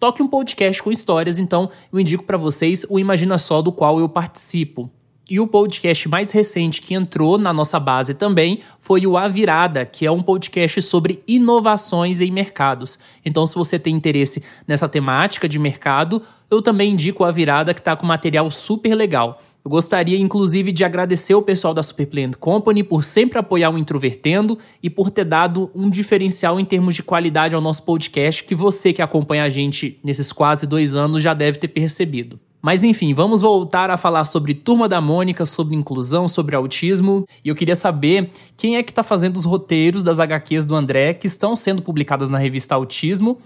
toque 0.00 0.22
um 0.22 0.26
podcast 0.26 0.82
com 0.82 0.90
histórias, 0.90 1.38
então 1.38 1.70
eu 1.92 2.00
indico 2.00 2.24
para 2.24 2.38
vocês 2.38 2.86
o 2.88 2.98
Imagina 2.98 3.36
Só, 3.36 3.60
do 3.60 3.70
qual 3.70 4.00
eu 4.00 4.08
participo. 4.08 4.90
E 5.28 5.40
o 5.40 5.46
podcast 5.46 6.06
mais 6.06 6.30
recente 6.32 6.82
que 6.82 6.92
entrou 6.92 7.38
na 7.38 7.50
nossa 7.50 7.80
base 7.80 8.12
também 8.12 8.60
foi 8.78 9.06
o 9.06 9.16
A 9.16 9.26
Virada, 9.26 9.86
que 9.86 10.04
é 10.04 10.10
um 10.10 10.20
podcast 10.20 10.82
sobre 10.82 11.22
inovações 11.26 12.20
em 12.20 12.30
mercados. 12.30 12.98
Então, 13.24 13.46
se 13.46 13.54
você 13.54 13.78
tem 13.78 13.94
interesse 13.94 14.44
nessa 14.68 14.86
temática 14.86 15.48
de 15.48 15.58
mercado, 15.58 16.20
eu 16.50 16.60
também 16.60 16.92
indico 16.92 17.24
A 17.24 17.30
Virada, 17.30 17.72
que 17.72 17.80
está 17.80 17.96
com 17.96 18.04
material 18.04 18.50
super 18.50 18.94
legal. 18.94 19.40
Eu 19.64 19.70
gostaria, 19.70 20.18
inclusive, 20.18 20.70
de 20.70 20.84
agradecer 20.84 21.34
o 21.34 21.40
pessoal 21.40 21.72
da 21.72 21.82
Superplan 21.82 22.32
Company 22.32 22.84
por 22.84 23.02
sempre 23.02 23.38
apoiar 23.38 23.70
o 23.70 23.78
Introvertendo 23.78 24.58
e 24.82 24.90
por 24.90 25.08
ter 25.08 25.24
dado 25.24 25.70
um 25.74 25.88
diferencial 25.88 26.60
em 26.60 26.66
termos 26.66 26.94
de 26.94 27.02
qualidade 27.02 27.54
ao 27.54 27.62
nosso 27.62 27.82
podcast 27.84 28.44
que 28.44 28.54
você 28.54 28.92
que 28.92 29.00
acompanha 29.00 29.44
a 29.44 29.48
gente 29.48 29.98
nesses 30.04 30.32
quase 30.32 30.66
dois 30.66 30.94
anos 30.94 31.22
já 31.22 31.32
deve 31.32 31.56
ter 31.56 31.68
percebido. 31.68 32.38
Mas 32.64 32.82
enfim, 32.82 33.12
vamos 33.12 33.42
voltar 33.42 33.90
a 33.90 33.96
falar 33.98 34.24
sobre 34.24 34.54
Turma 34.54 34.88
da 34.88 34.98
Mônica, 34.98 35.44
sobre 35.44 35.76
inclusão, 35.76 36.26
sobre 36.26 36.56
autismo. 36.56 37.26
E 37.44 37.50
eu 37.50 37.54
queria 37.54 37.76
saber 37.76 38.30
quem 38.56 38.78
é 38.78 38.82
que 38.82 38.90
está 38.90 39.02
fazendo 39.02 39.36
os 39.36 39.44
roteiros 39.44 40.02
das 40.02 40.18
HQs 40.18 40.64
do 40.64 40.74
André 40.74 41.12
que 41.12 41.26
estão 41.26 41.54
sendo 41.54 41.82
publicadas 41.82 42.30
na 42.30 42.38
revista 42.38 42.74
Autismo. 42.74 43.38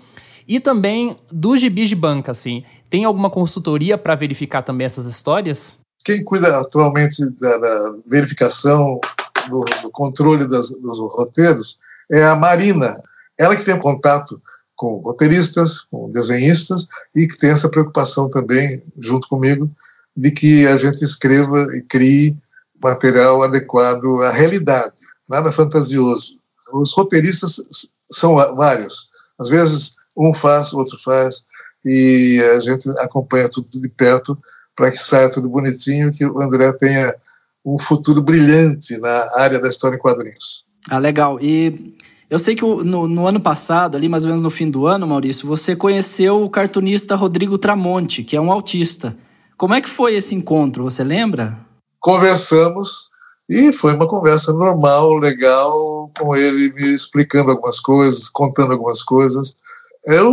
E 0.47 0.61
também 0.61 1.19
dos 1.33 1.61
gibis 1.61 1.89
de 1.89 1.97
banca, 1.97 2.31
assim. 2.31 2.63
Tem 2.89 3.05
alguma 3.05 3.29
consultoria 3.29 3.99
para 3.99 4.15
verificar 4.15 4.63
também 4.63 4.85
essas 4.85 5.05
histórias? 5.05 5.79
Quem 6.05 6.23
cuida 6.23 6.57
atualmente 6.57 7.29
da, 7.41 7.59
da 7.59 7.95
verificação, 8.07 9.01
do, 9.51 9.65
do 9.83 9.91
controle 9.91 10.47
das, 10.47 10.71
dos 10.71 11.01
roteiros, 11.13 11.77
é 12.09 12.23
a 12.23 12.37
Marina. 12.37 12.97
Ela 13.37 13.57
que 13.57 13.65
tem 13.65 13.77
contato 13.81 14.41
com 14.79 14.99
roteiristas, 14.99 15.81
com 15.83 16.11
desenhistas, 16.13 16.87
e 17.15 17.27
que 17.27 17.37
tem 17.37 17.51
essa 17.51 17.69
preocupação 17.69 18.31
também, 18.31 18.81
junto 18.97 19.29
comigo, 19.29 19.69
de 20.17 20.31
que 20.31 20.67
a 20.69 20.77
gente 20.77 21.03
escreva 21.03 21.67
e 21.77 21.83
crie 21.83 22.37
material 22.81 23.43
adequado 23.43 24.23
à 24.23 24.31
realidade, 24.31 24.95
nada 25.29 25.51
fantasioso. 25.51 26.39
Os 26.73 26.93
roteiristas 26.93 27.57
são 28.11 28.37
vários. 28.55 29.09
Às 29.39 29.49
vezes, 29.49 29.97
um 30.17 30.33
faz, 30.33 30.73
o 30.73 30.79
outro 30.79 30.97
faz, 31.03 31.45
e 31.85 32.41
a 32.57 32.61
gente 32.61 32.89
acompanha 33.01 33.49
tudo 33.49 33.69
de 33.69 33.89
perto 33.89 34.39
para 34.77 34.93
que 34.93 34.99
saia 34.99 35.29
tudo 35.29 35.49
bonitinho, 35.49 36.13
que 36.13 36.25
o 36.25 36.41
André 36.41 36.71
tenha 36.75 37.13
um 37.65 37.79
futuro 37.79 38.23
brilhante 38.23 38.97
na 38.99 39.29
área 39.35 39.59
da 39.59 39.69
história 39.69 39.97
em 39.97 39.99
quadrinhos. 39.99 40.65
Ah, 40.89 40.99
legal. 40.99 41.41
E 41.41 41.97
eu 42.31 42.39
sei 42.39 42.55
que 42.55 42.63
no, 42.63 43.09
no, 43.09 43.27
ano 43.27 43.41
passado, 43.41 43.97
ali 43.97 44.09
mais 44.09 44.25
ou 44.25 44.29
menos 44.29 44.43
no 44.43 44.51
fim 44.51 44.71
do 44.71 44.87
ano, 44.87 45.07
Maurício, 45.07 45.49
você 45.49 45.75
conheceu 45.75 46.43
o 46.43 46.51
cartunista 46.51 47.15
Rodrigo 47.15 47.57
Tramonte, 47.57 48.23
que 48.23 48.37
é 48.37 48.41
um 48.41 48.53
autista. 48.53 49.17
Como 49.57 49.75
é 49.75 49.81
que 49.81 49.89
foi 49.89 50.15
esse 50.15 50.35
encontro? 50.35 50.85
Você 50.85 51.03
lembra? 51.03 51.59
Conversamos 52.01 53.11
e 53.49 53.73
foi 53.73 53.95
uma 53.95 54.07
conversa 54.07 54.53
normal, 54.53 55.19
legal, 55.19 56.11
com 56.19 56.37
ele 56.37 56.71
me 56.75 56.95
explicando 56.95 57.51
algumas 57.51 57.81
coisas, 57.81 58.29
contando 58.29 58.73
algumas 58.73 59.03
coisas. 59.03 59.57
Eu, 60.05 60.27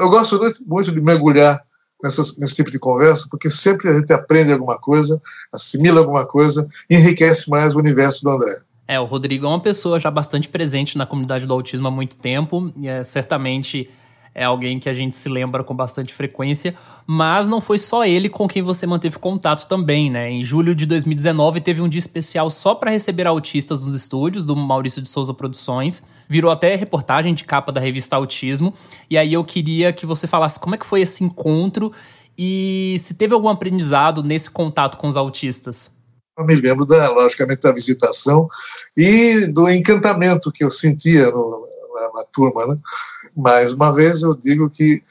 eu 0.00 0.08
gosto 0.08 0.40
muito 0.66 0.90
de 0.90 1.00
mergulhar 1.02 1.62
nessas, 2.02 2.38
nesse 2.38 2.56
tipo 2.56 2.70
de 2.70 2.78
conversa, 2.78 3.26
porque 3.30 3.50
sempre 3.50 3.88
a 3.90 3.98
gente 3.98 4.12
aprende 4.12 4.52
alguma 4.52 4.78
coisa, 4.78 5.20
assimila 5.52 6.00
alguma 6.00 6.26
coisa, 6.26 6.66
enriquece 6.88 7.48
mais 7.50 7.74
o 7.74 7.78
universo 7.78 8.24
do 8.24 8.30
André. 8.30 8.58
É, 8.86 8.98
o 8.98 9.04
Rodrigo 9.04 9.46
é 9.46 9.48
uma 9.48 9.60
pessoa 9.60 9.98
já 9.98 10.10
bastante 10.10 10.48
presente 10.48 10.98
na 10.98 11.06
comunidade 11.06 11.46
do 11.46 11.52
autismo 11.52 11.88
há 11.88 11.90
muito 11.90 12.16
tempo, 12.16 12.72
e 12.76 12.88
é 12.88 13.04
certamente 13.04 13.88
é 14.34 14.44
alguém 14.44 14.78
que 14.78 14.88
a 14.88 14.94
gente 14.94 15.14
se 15.14 15.28
lembra 15.28 15.62
com 15.62 15.74
bastante 15.74 16.14
frequência, 16.14 16.74
mas 17.06 17.48
não 17.48 17.60
foi 17.60 17.78
só 17.78 18.04
ele 18.04 18.28
com 18.28 18.48
quem 18.48 18.62
você 18.62 18.86
manteve 18.86 19.18
contato 19.18 19.68
também, 19.68 20.10
né? 20.10 20.30
Em 20.30 20.42
julho 20.42 20.74
de 20.74 20.86
2019 20.86 21.60
teve 21.60 21.82
um 21.82 21.88
dia 21.88 21.98
especial 21.98 22.48
só 22.48 22.74
para 22.74 22.90
receber 22.90 23.26
autistas 23.26 23.84
nos 23.84 23.94
estúdios 23.94 24.44
do 24.44 24.56
Maurício 24.56 25.02
de 25.02 25.08
Souza 25.08 25.34
Produções, 25.34 26.02
virou 26.28 26.50
até 26.50 26.74
reportagem 26.74 27.34
de 27.34 27.44
capa 27.44 27.70
da 27.70 27.80
revista 27.80 28.16
Autismo, 28.16 28.72
e 29.10 29.18
aí 29.18 29.32
eu 29.32 29.44
queria 29.44 29.92
que 29.92 30.06
você 30.06 30.26
falasse 30.26 30.58
como 30.58 30.74
é 30.74 30.78
que 30.78 30.86
foi 30.86 31.02
esse 31.02 31.22
encontro 31.22 31.92
e 32.36 32.96
se 33.00 33.14
teve 33.14 33.34
algum 33.34 33.48
aprendizado 33.48 34.22
nesse 34.22 34.50
contato 34.50 34.96
com 34.96 35.08
os 35.08 35.16
autistas. 35.16 36.01
Eu 36.38 36.46
me 36.46 36.54
lembro, 36.54 36.86
da, 36.86 37.10
logicamente, 37.10 37.60
da 37.60 37.72
visitação 37.72 38.48
e 38.96 39.46
do 39.48 39.68
encantamento 39.68 40.50
que 40.50 40.64
eu 40.64 40.70
sentia 40.70 41.30
no, 41.30 41.68
na, 41.94 42.12
na, 42.14 42.24
turma. 42.32 42.66
Né? 42.66 42.78
Mais 43.36 43.72
uma 43.72 43.92
vez, 43.92 44.22
eu 44.22 44.34
digo 44.34 44.70
que, 44.70 45.02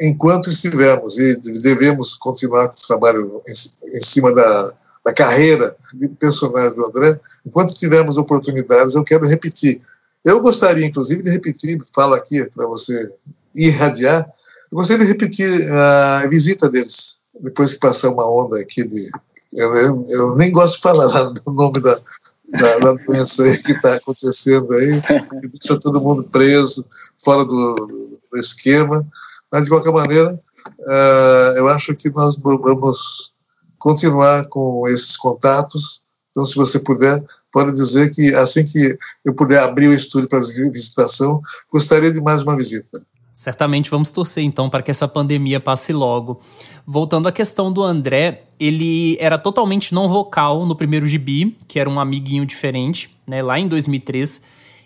enquanto 0.00 0.50
estivermos 0.50 1.18
e 1.18 1.36
devemos 1.36 2.16
continuar 2.16 2.68
com 2.68 2.74
o 2.74 2.86
trabalho 2.86 3.42
em, 3.46 3.96
em 3.96 4.02
cima 4.02 4.34
da, 4.34 4.72
da 5.04 5.12
carreira 5.12 5.76
de 5.92 6.08
personagem 6.08 6.74
do 6.74 6.86
André, 6.86 7.20
enquanto 7.46 7.74
tivermos 7.74 8.16
oportunidades, 8.16 8.94
eu 8.94 9.04
quero 9.04 9.26
repetir. 9.26 9.80
Eu 10.24 10.40
gostaria, 10.40 10.86
inclusive, 10.86 11.22
de 11.22 11.30
repetir, 11.30 11.78
falo 11.94 12.14
aqui 12.14 12.44
para 12.46 12.66
você 12.66 13.12
irradiar, 13.54 14.26
eu 14.72 14.78
gostaria 14.78 15.04
de 15.04 15.12
repetir 15.12 15.70
a 15.72 16.26
visita 16.26 16.68
deles, 16.68 17.18
depois 17.40 17.74
que 17.74 17.78
passar 17.78 18.10
uma 18.10 18.28
onda 18.28 18.58
aqui 18.58 18.82
de. 18.82 19.08
Eu, 19.54 19.74
eu, 19.74 20.06
eu 20.08 20.36
nem 20.36 20.50
gosto 20.50 20.76
de 20.76 20.82
falar 20.82 21.32
o 21.46 21.52
nome 21.52 21.80
da, 21.80 22.00
da, 22.48 22.78
da 22.78 22.92
doença 22.92 23.44
que 23.58 23.72
está 23.72 23.94
acontecendo 23.94 24.72
aí, 24.74 25.00
que 25.02 25.48
deixa 25.48 25.78
todo 25.78 26.00
mundo 26.00 26.24
preso, 26.24 26.84
fora 27.22 27.44
do, 27.44 28.18
do 28.30 28.38
esquema. 28.38 29.06
Mas, 29.50 29.64
de 29.64 29.70
qualquer 29.70 29.92
maneira, 29.92 30.40
uh, 30.80 31.56
eu 31.56 31.68
acho 31.68 31.94
que 31.94 32.10
nós 32.10 32.36
vamos 32.36 33.32
continuar 33.78 34.46
com 34.46 34.88
esses 34.88 35.16
contatos. 35.16 36.02
Então, 36.30 36.44
se 36.44 36.56
você 36.56 36.80
puder, 36.80 37.22
pode 37.52 37.72
dizer 37.72 38.10
que 38.10 38.34
assim 38.34 38.64
que 38.64 38.98
eu 39.24 39.34
puder 39.34 39.60
abrir 39.60 39.88
o 39.88 39.94
estúdio 39.94 40.28
para 40.28 40.40
visitação, 40.40 41.40
gostaria 41.72 42.10
de 42.10 42.20
mais 42.20 42.42
uma 42.42 42.56
visita. 42.56 43.00
Certamente 43.34 43.90
vamos 43.90 44.12
torcer 44.12 44.44
então 44.44 44.70
para 44.70 44.80
que 44.80 44.92
essa 44.92 45.08
pandemia 45.08 45.58
passe 45.58 45.92
logo. 45.92 46.40
Voltando 46.86 47.26
à 47.26 47.32
questão 47.32 47.72
do 47.72 47.82
André, 47.82 48.44
ele 48.60 49.16
era 49.18 49.36
totalmente 49.36 49.92
não 49.92 50.08
vocal 50.08 50.64
no 50.64 50.76
primeiro 50.76 51.04
gibi, 51.04 51.56
que 51.66 51.80
era 51.80 51.90
um 51.90 51.98
amiguinho 51.98 52.46
diferente, 52.46 53.10
né, 53.26 53.42
lá 53.42 53.58
em 53.58 53.66
2003. 53.66 54.40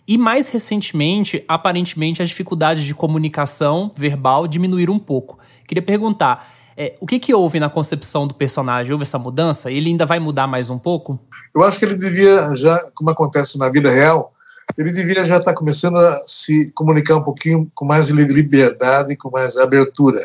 E 0.09 0.17
mais 0.17 0.49
recentemente, 0.49 1.45
aparentemente, 1.47 2.23
as 2.23 2.31
dificuldades 2.31 2.85
de 2.85 2.95
comunicação 2.95 3.91
verbal 3.95 4.49
diminuíram 4.49 4.95
um 4.95 4.99
pouco. 4.99 5.39
Queria 5.67 5.83
perguntar, 5.83 6.51
é, 6.75 6.95
o 7.03 7.07
que, 7.07 7.19
que 7.19 7.35
houve 7.35 7.61
na 7.61 7.69
concepção 7.69 8.27
do 8.27 8.33
personagem? 8.33 8.93
Houve 8.93 9.03
essa 9.03 9.19
mudança? 9.19 9.71
Ele 9.71 9.91
ainda 9.91 10.07
vai 10.07 10.19
mudar 10.19 10.47
mais 10.47 10.71
um 10.71 10.79
pouco? 10.79 11.21
Eu 11.55 11.63
acho 11.65 11.79
que 11.79 11.85
ele 11.85 11.97
devia, 11.97 12.55
já 12.55 12.81
como 12.95 13.11
acontece 13.11 13.59
na 13.59 13.69
vida 13.69 13.91
real, 13.91 14.33
ele 14.77 14.93
devia 14.93 15.25
já 15.25 15.39
estar 15.39 15.55
começando 15.55 15.97
a 15.97 16.23
se 16.27 16.71
comunicar 16.73 17.17
um 17.17 17.25
pouquinho 17.25 17.71
com 17.75 17.85
mais 17.85 18.09
liberdade, 18.09 19.17
com 19.17 19.31
mais 19.31 19.57
abertura. 19.57 20.21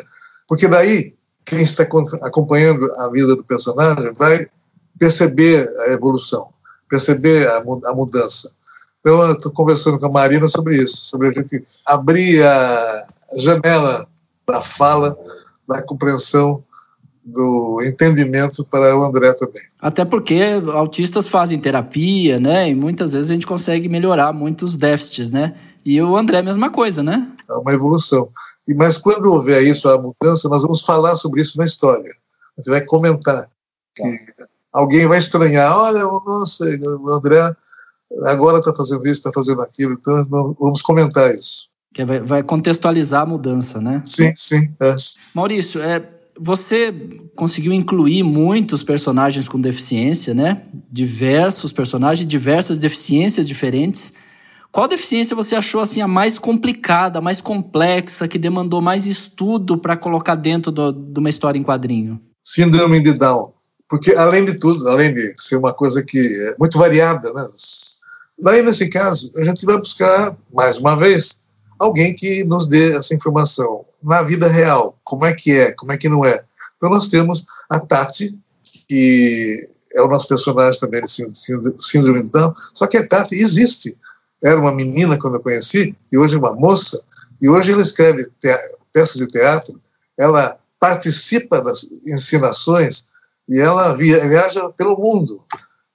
Porque 0.47 0.67
daí, 0.67 1.15
quem 1.45 1.61
está 1.61 1.83
acompanhando 2.21 2.91
a 2.99 3.09
vida 3.09 3.35
do 3.35 3.43
personagem 3.43 4.11
vai 4.13 4.47
perceber 4.99 5.71
a 5.79 5.93
evolução, 5.93 6.49
perceber 6.89 7.49
a 7.49 7.93
mudança. 7.93 8.51
Então, 8.99 9.21
eu 9.21 9.33
estou 9.33 9.51
conversando 9.51 9.99
com 9.99 10.05
a 10.05 10.11
Marina 10.11 10.47
sobre 10.47 10.77
isso, 10.77 10.97
sobre 10.97 11.27
a 11.27 11.31
gente 11.31 11.63
abrir 11.85 12.43
a 12.43 13.07
janela 13.37 14.07
da 14.47 14.61
fala, 14.61 15.17
da 15.67 15.81
compreensão 15.81 16.63
do 17.25 17.81
entendimento 17.83 18.65
para 18.65 18.97
o 18.97 19.03
André 19.03 19.33
também. 19.33 19.61
Até 19.79 20.03
porque 20.03 20.41
autistas 20.73 21.27
fazem 21.27 21.59
terapia, 21.59 22.39
né? 22.39 22.69
E 22.69 22.75
muitas 22.75 23.13
vezes 23.13 23.31
a 23.31 23.33
gente 23.33 23.47
consegue 23.47 23.87
melhorar 23.87 24.33
muitos 24.33 24.75
déficits, 24.75 25.31
né? 25.31 25.55
E 25.85 26.01
o 26.01 26.17
André 26.17 26.39
a 26.39 26.43
mesma 26.43 26.69
coisa, 26.69 27.01
né? 27.01 27.31
É 27.49 27.53
uma 27.53 27.73
evolução. 27.73 28.29
E 28.67 28.73
mas 28.73 28.97
quando 28.97 29.31
houver 29.31 29.61
isso, 29.63 29.89
a 29.89 29.97
mudança, 29.97 30.49
nós 30.49 30.61
vamos 30.61 30.81
falar 30.81 31.15
sobre 31.15 31.41
isso 31.41 31.57
na 31.57 31.65
história. 31.65 32.11
A 32.57 32.61
gente 32.61 32.69
vai 32.69 32.83
comentar 32.83 33.49
que 33.95 34.03
alguém 34.71 35.07
vai 35.07 35.17
estranhar, 35.17 35.77
olha, 35.77 36.03
nossa, 36.03 36.65
o 36.99 37.09
André 37.09 37.39
agora 38.25 38.59
está 38.59 38.73
fazendo 38.73 39.03
isso, 39.03 39.19
está 39.19 39.31
fazendo 39.31 39.61
aquilo, 39.61 39.93
então 39.93 40.23
vamos 40.59 40.81
comentar 40.81 41.33
isso. 41.33 41.67
Que 41.93 42.03
vai 42.05 42.41
contextualizar 42.41 43.21
a 43.21 43.25
mudança, 43.25 43.79
né? 43.79 44.01
Sim, 44.05 44.33
sim. 44.35 44.73
É. 44.81 44.95
Maurício, 45.33 45.81
é, 45.81 46.03
você 46.39 46.93
conseguiu 47.35 47.73
incluir 47.73 48.23
muitos 48.23 48.83
personagens 48.83 49.47
com 49.47 49.59
deficiência, 49.59 50.33
né? 50.33 50.63
Diversos 50.91 51.71
personagens, 51.71 52.27
diversas 52.27 52.79
deficiências 52.79 53.47
diferentes. 53.47 54.13
Qual 54.71 54.87
deficiência 54.87 55.35
você 55.35 55.55
achou 55.55 55.81
assim 55.81 56.01
a 56.01 56.07
mais 56.07 56.39
complicada, 56.39 57.19
a 57.19 57.21
mais 57.21 57.39
complexa, 57.39 58.27
que 58.27 58.39
demandou 58.39 58.81
mais 58.81 59.05
estudo 59.05 59.77
para 59.77 59.95
colocar 59.95 60.35
dentro 60.35 60.71
do, 60.71 60.91
de 60.91 61.19
uma 61.19 61.29
história 61.29 61.59
em 61.59 61.63
quadrinho? 61.63 62.19
Síndrome 62.43 62.99
de 62.99 63.13
Down. 63.13 63.53
Porque, 63.87 64.13
além 64.13 64.45
de 64.45 64.57
tudo, 64.57 64.89
além 64.89 65.13
de 65.13 65.33
ser 65.37 65.57
uma 65.57 65.71
coisa 65.71 66.01
que 66.01 66.17
é 66.17 66.55
muito 66.57 66.77
variada, 66.77 67.31
né? 67.33 67.45
Daí, 68.39 68.63
nesse 68.63 68.89
caso, 68.89 69.31
a 69.37 69.43
gente 69.43 69.63
vai 69.65 69.77
buscar, 69.77 70.35
mais 70.51 70.79
uma 70.79 70.97
vez, 70.97 71.39
alguém 71.83 72.13
que 72.13 72.43
nos 72.43 72.67
dê 72.67 72.95
essa 72.95 73.13
informação 73.13 73.85
na 74.01 74.21
vida 74.23 74.47
real, 74.47 74.97
como 75.03 75.25
é 75.25 75.33
que 75.33 75.51
é, 75.51 75.71
como 75.71 75.91
é 75.91 75.97
que 75.97 76.09
não 76.09 76.25
é. 76.25 76.43
Então 76.77 76.89
nós 76.89 77.07
temos 77.07 77.45
a 77.69 77.79
Tati, 77.79 78.37
que 78.87 79.69
é 79.93 80.01
o 80.01 80.07
nosso 80.07 80.27
personagem 80.27 80.79
também 80.79 81.03
de 81.03 81.11
síndrome 81.79 82.23
de 82.23 82.29
Down, 82.29 82.53
só 82.73 82.87
que 82.87 82.97
a 82.97 83.07
Tati 83.07 83.35
existe. 83.35 83.97
Era 84.41 84.59
uma 84.59 84.73
menina 84.73 85.17
quando 85.17 85.35
eu 85.35 85.39
conheci, 85.39 85.95
e 86.11 86.17
hoje 86.17 86.35
é 86.35 86.37
uma 86.37 86.53
moça, 86.53 87.01
e 87.41 87.47
hoje 87.47 87.71
ela 87.71 87.81
escreve 87.81 88.29
peças 88.91 89.15
de 89.15 89.27
teatro, 89.27 89.79
ela 90.17 90.57
participa 90.79 91.61
das 91.61 91.87
ensinações 92.05 93.05
e 93.47 93.59
ela 93.59 93.93
viaja 93.93 94.69
pelo 94.71 94.97
mundo. 94.97 95.41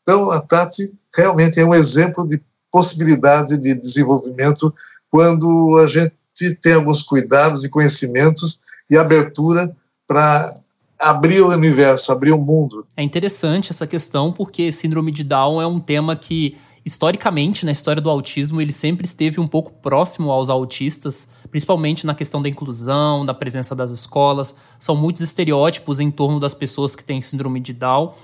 Então 0.01 0.31
a 0.31 0.40
Tati 0.40 0.92
realmente 1.14 1.61
é 1.61 1.64
um 1.64 1.74
exemplo 1.74 2.27
de 2.27 2.42
possibilidade 2.70 3.59
de 3.59 3.74
desenvolvimento 3.74 4.74
quando 5.11 5.79
a 5.79 5.87
gente 5.87 6.55
tem 6.61 6.75
alguns 6.75 7.03
cuidados 7.03 7.64
e 7.64 7.68
conhecimentos 7.68 8.61
e 8.90 8.97
abertura 8.97 9.75
para 10.07 10.55
abrir 10.99 11.40
o 11.40 11.49
universo, 11.49 12.11
abrir 12.11 12.33
o 12.33 12.38
mundo. 12.38 12.87
É 12.97 13.03
interessante 13.03 13.71
essa 13.71 13.87
questão 13.87 14.33
porque 14.33 14.73
síndrome 14.73 15.12
de 15.12 15.23
Down 15.23 15.62
é 15.62 15.66
um 15.66 15.79
tema 15.79 16.16
que 16.16 16.57
historicamente 16.85 17.66
na 17.66 17.73
história 17.73 18.01
do 18.01 18.09
autismo 18.09 18.61
ele 18.61 18.73
sempre 18.73 19.05
esteve 19.07 19.38
um 19.38 19.47
pouco 19.47 19.71
próximo 19.71 20.31
aos 20.31 20.49
autistas, 20.49 21.29
principalmente 21.51 22.07
na 22.07 22.14
questão 22.14 22.40
da 22.40 22.49
inclusão, 22.49 23.27
da 23.27 23.35
presença 23.35 23.77
das 23.77 23.90
escolas. 23.90 24.55
São 24.79 24.97
muitos 24.97 25.21
estereótipos 25.21 26.01
em 26.01 26.11
torno 26.11 26.40
das 26.40 26.55
pessoas 26.55 26.97
que 26.97 27.05
têm 27.05 27.21
síndrome 27.21 27.61
de 27.61 27.75
Down. 27.75 28.14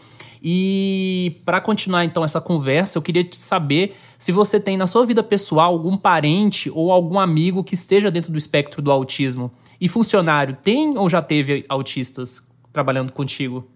E 0.46 1.40
para 1.42 1.58
continuar 1.58 2.04
então 2.04 2.22
essa 2.22 2.38
conversa, 2.38 2.98
eu 2.98 3.02
queria 3.02 3.26
saber 3.32 3.96
se 4.18 4.30
você 4.30 4.60
tem 4.60 4.76
na 4.76 4.86
sua 4.86 5.06
vida 5.06 5.22
pessoal 5.22 5.72
algum 5.72 5.96
parente 5.96 6.70
ou 6.70 6.92
algum 6.92 7.18
amigo 7.18 7.64
que 7.64 7.72
esteja 7.72 8.10
dentro 8.10 8.30
do 8.30 8.36
espectro 8.36 8.82
do 8.82 8.92
autismo. 8.92 9.50
E 9.80 9.88
funcionário, 9.88 10.54
tem 10.62 10.98
ou 10.98 11.08
já 11.08 11.22
teve 11.22 11.64
autistas 11.66 12.46
trabalhando 12.70 13.10
contigo? 13.10 13.66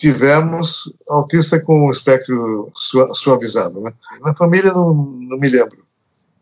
Tivemos 0.00 0.90
autista 1.10 1.60
com 1.62 1.90
espectro 1.90 2.70
suavizado, 3.12 3.82
né? 3.82 3.92
Na 4.22 4.34
família 4.34 4.72
não, 4.72 4.94
não 4.94 5.38
me 5.38 5.48
lembro. 5.48 5.84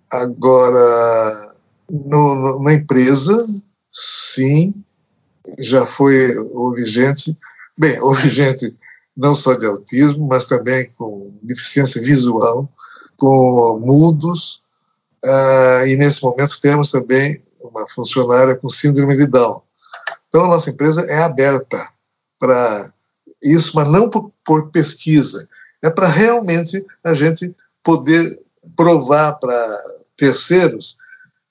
Agora, 0.09 1.57
no, 1.90 2.62
na 2.62 2.75
empresa, 2.75 3.45
sim, 3.90 4.73
já 5.59 5.85
foi, 5.85 6.38
houve 6.38 6.87
gente, 6.87 7.37
bem, 7.77 8.01
houve 8.01 8.29
gente 8.31 8.77
não 9.16 9.35
só 9.35 9.55
de 9.55 9.66
autismo, 9.66 10.27
mas 10.27 10.44
também 10.44 10.90
com 10.96 11.33
deficiência 11.42 12.01
visual, 12.03 12.68
com 13.16 13.79
mudos, 13.79 14.62
uh, 15.25 15.87
e 15.87 15.96
nesse 15.96 16.22
momento 16.22 16.61
temos 16.61 16.90
também 16.90 17.42
uma 17.61 17.88
funcionária 17.88 18.57
com 18.57 18.68
síndrome 18.68 19.16
de 19.16 19.27
Down. 19.27 19.62
Então, 20.29 20.44
a 20.44 20.48
nossa 20.48 20.70
empresa 20.70 21.03
é 21.03 21.22
aberta 21.22 21.79
para 22.38 22.92
isso, 23.42 23.72
mas 23.75 23.88
não 23.88 24.09
por, 24.09 24.33
por 24.44 24.70
pesquisa, 24.70 25.48
é 25.83 25.90
para 25.90 26.09
realmente 26.09 26.85
a 27.05 27.12
gente 27.12 27.55
poder 27.83 28.40
provar 28.77 29.35
para 29.35 29.81
terceiros 30.16 30.96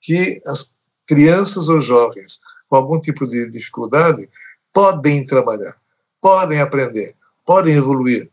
que 0.00 0.42
as 0.46 0.74
crianças 1.06 1.68
ou 1.68 1.80
jovens 1.80 2.40
com 2.68 2.76
algum 2.76 2.98
tipo 2.98 3.26
de 3.26 3.50
dificuldade 3.50 4.28
podem 4.72 5.24
trabalhar, 5.26 5.76
podem 6.20 6.60
aprender, 6.60 7.14
podem 7.44 7.74
evoluir. 7.74 8.30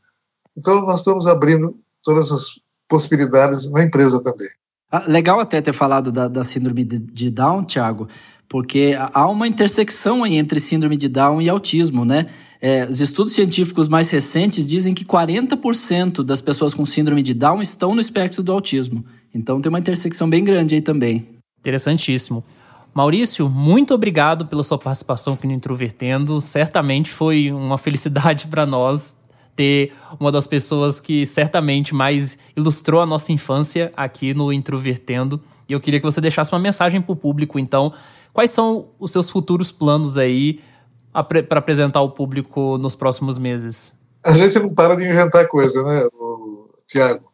Então, 0.57 0.81
nós 0.81 0.99
estamos 0.99 1.27
abrindo 1.27 1.77
todas 2.03 2.31
as 2.31 2.59
possibilidades 2.87 3.69
na 3.71 3.83
empresa 3.83 4.21
também. 4.21 4.47
Ah, 4.91 5.03
legal 5.07 5.39
até 5.39 5.61
ter 5.61 5.73
falado 5.73 6.11
da, 6.11 6.27
da 6.27 6.43
síndrome 6.43 6.83
de, 6.83 6.97
de 6.97 7.29
Down, 7.29 7.63
Thiago, 7.63 8.07
porque 8.49 8.97
há 9.13 9.27
uma 9.27 9.47
intersecção 9.47 10.23
aí 10.23 10.35
entre 10.35 10.59
síndrome 10.59 10.97
de 10.97 11.07
Down 11.07 11.41
e 11.41 11.47
autismo, 11.47 12.03
né? 12.03 12.27
É, 12.61 12.85
os 12.85 12.99
estudos 12.99 13.33
científicos 13.33 13.87
mais 13.87 14.09
recentes 14.09 14.65
dizem 14.67 14.93
que 14.93 15.05
40% 15.05 16.23
das 16.23 16.41
pessoas 16.41 16.73
com 16.73 16.85
síndrome 16.85 17.21
de 17.21 17.33
Down 17.33 17.61
estão 17.61 17.95
no 17.95 18.01
espectro 18.01 18.43
do 18.43 18.51
autismo. 18.51 19.05
Então 19.33 19.61
tem 19.61 19.69
uma 19.69 19.79
intersecção 19.79 20.29
bem 20.29 20.43
grande 20.43 20.75
aí 20.75 20.81
também. 20.81 21.27
Interessantíssimo. 21.59 22.43
Maurício, 22.93 23.47
muito 23.47 23.93
obrigado 23.93 24.45
pela 24.45 24.63
sua 24.63 24.77
participação 24.77 25.33
aqui 25.33 25.47
no 25.47 25.53
Introvertendo. 25.53 26.41
Certamente 26.41 27.11
foi 27.11 27.51
uma 27.51 27.77
felicidade 27.77 28.47
para 28.47 28.65
nós 28.65 29.17
ter 29.55 29.93
uma 30.19 30.31
das 30.31 30.47
pessoas 30.47 30.99
que 30.99 31.25
certamente 31.25 31.93
mais 31.93 32.37
ilustrou 32.55 33.01
a 33.01 33.05
nossa 33.05 33.31
infância 33.31 33.91
aqui 33.95 34.33
no 34.33 34.51
Introvertendo. 34.51 35.41
E 35.67 35.73
eu 35.73 35.79
queria 35.79 35.99
que 35.99 36.05
você 36.05 36.19
deixasse 36.19 36.51
uma 36.51 36.59
mensagem 36.59 37.01
para 37.01 37.13
o 37.13 37.15
público, 37.15 37.59
então. 37.59 37.93
Quais 38.33 38.51
são 38.51 38.87
os 38.99 39.11
seus 39.11 39.29
futuros 39.29 39.71
planos 39.71 40.17
aí 40.17 40.59
para 41.11 41.59
apresentar 41.59 41.99
ao 41.99 42.11
público 42.11 42.77
nos 42.77 42.95
próximos 42.95 43.37
meses? 43.37 43.99
A 44.23 44.33
gente 44.33 44.57
não 44.59 44.69
para 44.69 44.95
de 44.95 45.03
inventar 45.03 45.47
coisa, 45.47 45.83
né, 45.83 46.07
Tiago? 46.87 47.29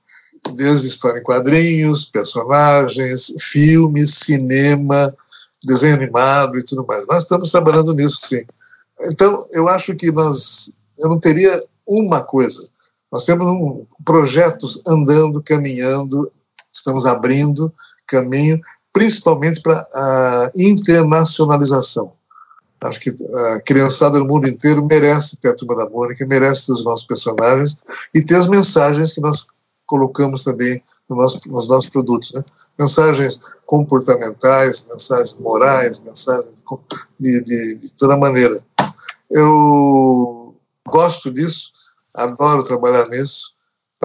Desde 0.56 0.88
história 0.88 1.20
em 1.20 1.24
quadrinhos, 1.24 2.06
personagens, 2.06 3.34
filmes, 3.40 4.16
cinema, 4.16 5.14
desenho 5.64 5.96
animado 5.96 6.58
e 6.58 6.64
tudo 6.64 6.86
mais. 6.88 7.06
Nós 7.08 7.24
estamos 7.24 7.52
trabalhando 7.52 7.94
nisso, 7.94 8.28
sim. 8.28 8.46
Então, 9.02 9.46
eu 9.52 9.68
acho 9.68 9.96
que 9.96 10.12
nós, 10.12 10.72
eu 11.00 11.10
não 11.10 11.20
teria 11.20 11.62
uma 11.86 12.22
coisa. 12.22 12.68
Nós 13.12 13.26
temos 13.26 13.46
um, 13.48 13.86
projetos 14.04 14.82
andando, 14.88 15.42
caminhando, 15.42 16.32
estamos 16.72 17.06
abrindo 17.06 17.74
caminho, 18.08 18.60
principalmente 18.92 19.62
para 19.62 19.80
a 19.94 20.52
internacionalização. 20.56 22.14
Acho 22.82 23.00
que 23.00 23.16
a 23.34 23.62
criançada 23.62 24.20
do 24.20 24.26
mundo 24.26 24.48
inteiro 24.48 24.86
merece 24.86 25.38
ter 25.38 25.50
a 25.50 25.56
Turma 25.56 25.76
da 25.76 25.90
Mônica, 25.90 26.26
merece 26.26 26.68
ter 26.68 26.74
os 26.74 26.86
nossos 26.86 27.06
personagens 27.06 27.78
e 28.14 28.22
ter 28.24 28.36
as 28.36 28.48
mensagens 28.48 29.14
que 29.14 29.22
nós 29.22 29.46
colocamos 29.86 30.44
também 30.44 30.82
no 31.10 31.16
nosso, 31.16 31.40
nos 31.48 31.68
nossos 31.68 31.90
produtos. 31.90 32.34
Né? 32.34 32.44
Mensagens 32.78 33.40
comportamentais, 33.66 34.86
mensagens 34.90 35.36
morais, 35.36 36.00
mensagens 36.00 36.64
de, 37.20 37.42
de, 37.42 37.76
de 37.76 37.94
toda 37.94 38.18
maneira. 38.18 38.60
Eu 39.30 40.56
gosto 40.88 41.32
disso, 41.32 41.72
adoro 42.14 42.64
trabalhar 42.64 43.08
nisso, 43.08 43.54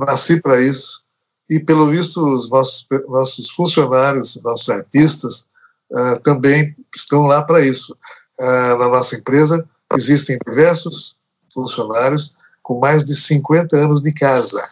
nasci 0.07 0.41
para 0.41 0.61
isso, 0.61 1.03
e 1.49 1.59
pelo 1.59 1.89
visto 1.89 2.25
os 2.25 2.49
nossos, 2.51 2.87
nossos 3.09 3.51
funcionários, 3.51 4.41
nossos 4.43 4.69
artistas, 4.69 5.47
uh, 5.93 6.19
também 6.23 6.75
estão 6.95 7.25
lá 7.25 7.43
para 7.43 7.61
isso. 7.61 7.97
Uh, 8.41 8.79
na 8.79 8.89
nossa 8.89 9.17
empresa 9.17 9.69
existem 9.95 10.39
diversos 10.47 11.17
funcionários 11.53 12.33
com 12.63 12.79
mais 12.79 13.05
de 13.05 13.15
50 13.15 13.77
anos 13.77 14.01
de 14.01 14.13
casa 14.13 14.63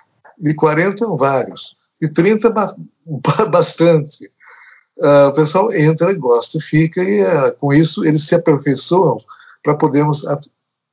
de 0.41 0.55
40 0.55 1.07
vários, 1.17 1.75
de 2.01 2.09
30 2.09 2.53
bastante. 3.51 4.31
Uh, 4.99 5.29
o 5.29 5.33
pessoal 5.33 5.73
entra, 5.73 6.13
gosta, 6.15 6.59
fica 6.61 7.01
e 7.03 7.23
uh, 7.23 7.57
com 7.57 7.73
isso 7.73 8.05
eles 8.05 8.27
se 8.27 8.35
aperfeiçoam 8.35 9.19
para 9.63 9.77
podermos 9.77 10.25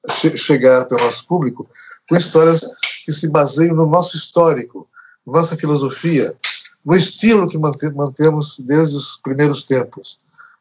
che 0.08 0.38
chegar 0.38 0.82
até 0.82 0.96
o 0.96 1.00
nosso 1.00 1.26
público 1.28 1.68
com 2.08 2.16
histórias 2.16 2.62
que 3.04 3.12
se 3.12 3.30
baseiam 3.30 3.76
no 3.76 3.86
nosso 3.86 4.16
histórico, 4.16 4.88
nossa 5.26 5.56
filosofia, 5.56 6.36
no 6.84 6.96
estilo 6.96 7.48
que 7.48 7.58
mantemos 7.58 8.58
desde 8.60 8.96
os 8.96 9.20
primeiros 9.24 9.64
tempos. 9.64 10.20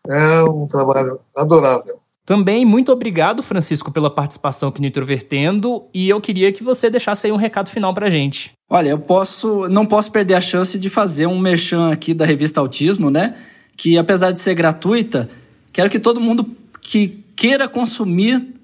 É 0.09 0.43
um 0.43 0.67
trabalho 0.67 1.21
adorável. 1.37 2.01
Também 2.27 2.65
muito 2.65 2.91
obrigado, 2.91 3.43
Francisco, 3.43 3.93
pela 3.93 4.11
participação 4.11 4.71
aqui 4.71 4.81
no 4.81 4.87
Introvertendo, 4.87 5.85
e 5.93 6.09
eu 6.09 6.21
queria 6.21 6.51
que 6.53 6.63
você 6.63 6.89
deixasse 6.89 7.27
aí 7.27 7.33
um 7.33 7.37
recado 7.37 7.69
final 7.69 7.93
pra 7.93 8.09
gente. 8.09 8.53
Olha, 8.71 8.89
eu 8.89 8.99
posso, 8.99 9.69
não 9.69 9.85
posso 9.85 10.11
perder 10.11 10.35
a 10.35 10.41
chance 10.41 10.79
de 10.79 10.89
fazer 10.89 11.27
um 11.27 11.39
merchan 11.39 11.93
aqui 11.93 12.15
da 12.15 12.25
revista 12.25 12.61
Autismo, 12.61 13.11
né? 13.11 13.37
Que 13.77 13.99
apesar 13.99 14.31
de 14.31 14.41
ser 14.41 14.55
gratuita, 14.55 15.29
quero 15.71 15.91
que 15.91 15.99
todo 15.99 16.19
mundo 16.19 16.47
que 16.81 17.23
queira 17.37 17.69
consumir 17.69 18.55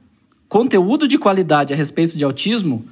conteúdo 0.49 1.07
de 1.07 1.19
qualidade 1.19 1.75
a 1.75 1.77
respeito 1.77 2.17
de 2.17 2.25
autismo 2.25 2.85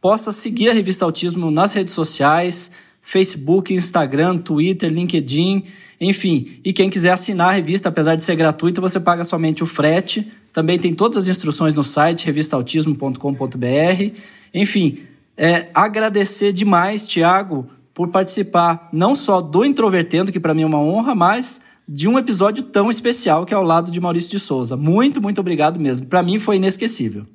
possa 0.00 0.32
seguir 0.32 0.68
a 0.68 0.72
revista 0.72 1.04
Autismo 1.04 1.50
nas 1.50 1.72
redes 1.72 1.94
sociais, 1.94 2.70
Facebook, 3.02 3.72
Instagram, 3.72 4.38
Twitter, 4.38 4.90
LinkedIn 4.90 5.64
enfim, 6.00 6.60
e 6.64 6.72
quem 6.72 6.88
quiser 6.88 7.10
assinar 7.10 7.50
a 7.50 7.52
revista, 7.52 7.90
apesar 7.90 8.16
de 8.16 8.22
ser 8.22 8.34
gratuita, 8.34 8.80
você 8.80 8.98
paga 8.98 9.22
somente 9.22 9.62
o 9.62 9.66
frete. 9.66 10.32
Também 10.50 10.78
tem 10.78 10.94
todas 10.94 11.18
as 11.18 11.28
instruções 11.28 11.74
no 11.74 11.84
site 11.84 12.24
revistautismo.com.br. 12.24 14.14
Enfim, 14.54 15.00
é, 15.36 15.68
agradecer 15.74 16.54
demais, 16.54 17.06
Tiago, 17.06 17.66
por 17.92 18.08
participar 18.08 18.88
não 18.92 19.14
só 19.14 19.42
do 19.42 19.62
Introvertendo, 19.62 20.32
que 20.32 20.40
para 20.40 20.54
mim 20.54 20.62
é 20.62 20.66
uma 20.66 20.80
honra, 20.80 21.14
mas 21.14 21.60
de 21.86 22.08
um 22.08 22.18
episódio 22.18 22.62
tão 22.62 22.88
especial 22.88 23.44
que 23.44 23.52
é 23.52 23.56
ao 23.56 23.62
lado 23.62 23.90
de 23.90 24.00
Maurício 24.00 24.30
de 24.30 24.38
Souza. 24.38 24.78
Muito, 24.78 25.20
muito 25.20 25.38
obrigado 25.38 25.78
mesmo. 25.78 26.06
Para 26.06 26.22
mim 26.22 26.38
foi 26.38 26.56
inesquecível. 26.56 27.26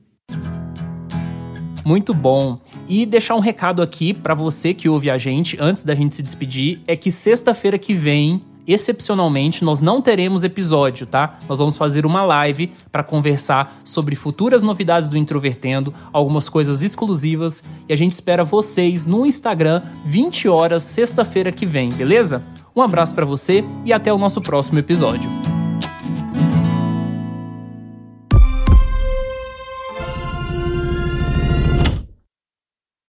Muito 1.86 2.16
bom. 2.16 2.58
E 2.88 3.06
deixar 3.06 3.36
um 3.36 3.40
recado 3.40 3.80
aqui 3.80 4.12
para 4.12 4.34
você 4.34 4.74
que 4.74 4.90
ouve 4.90 5.12
a 5.12 5.20
gente 5.20 5.56
antes 5.60 5.84
da 5.84 5.94
gente 5.94 6.16
se 6.16 6.24
despedir 6.24 6.82
é 6.88 6.96
que 6.96 7.12
sexta-feira 7.12 7.78
que 7.78 7.94
vem 7.94 8.42
excepcionalmente, 8.68 9.64
nós 9.64 9.82
não 9.82 10.02
teremos 10.02 10.44
episódio, 10.44 11.06
tá? 11.06 11.38
Nós 11.48 11.60
vamos 11.60 11.78
fazer 11.78 12.06
uma 12.06 12.24
live 12.24 12.72
para 12.92 13.04
conversar 13.04 13.80
sobre 13.84 14.16
futuras 14.16 14.64
novidades 14.64 15.10
do 15.10 15.18
Introvertendo, 15.18 15.94
algumas 16.12 16.50
coisas 16.50 16.82
exclusivas 16.82 17.64
e 17.88 17.94
a 17.94 17.96
gente 17.96 18.12
espera 18.14 18.44
vocês 18.44 19.06
no 19.06 19.26
Instagram 19.26 19.82
20 20.06 20.48
horas 20.48 20.84
sexta-feira 20.84 21.52
que 21.52 21.66
vem, 21.66 21.90
beleza? 21.90 22.44
Um 22.76 22.82
abraço 22.82 23.16
para 23.16 23.26
você 23.26 23.64
e 23.86 23.94
até 23.94 24.12
o 24.12 24.18
nosso 24.18 24.42
próximo 24.42 24.80
episódio. 24.80 25.45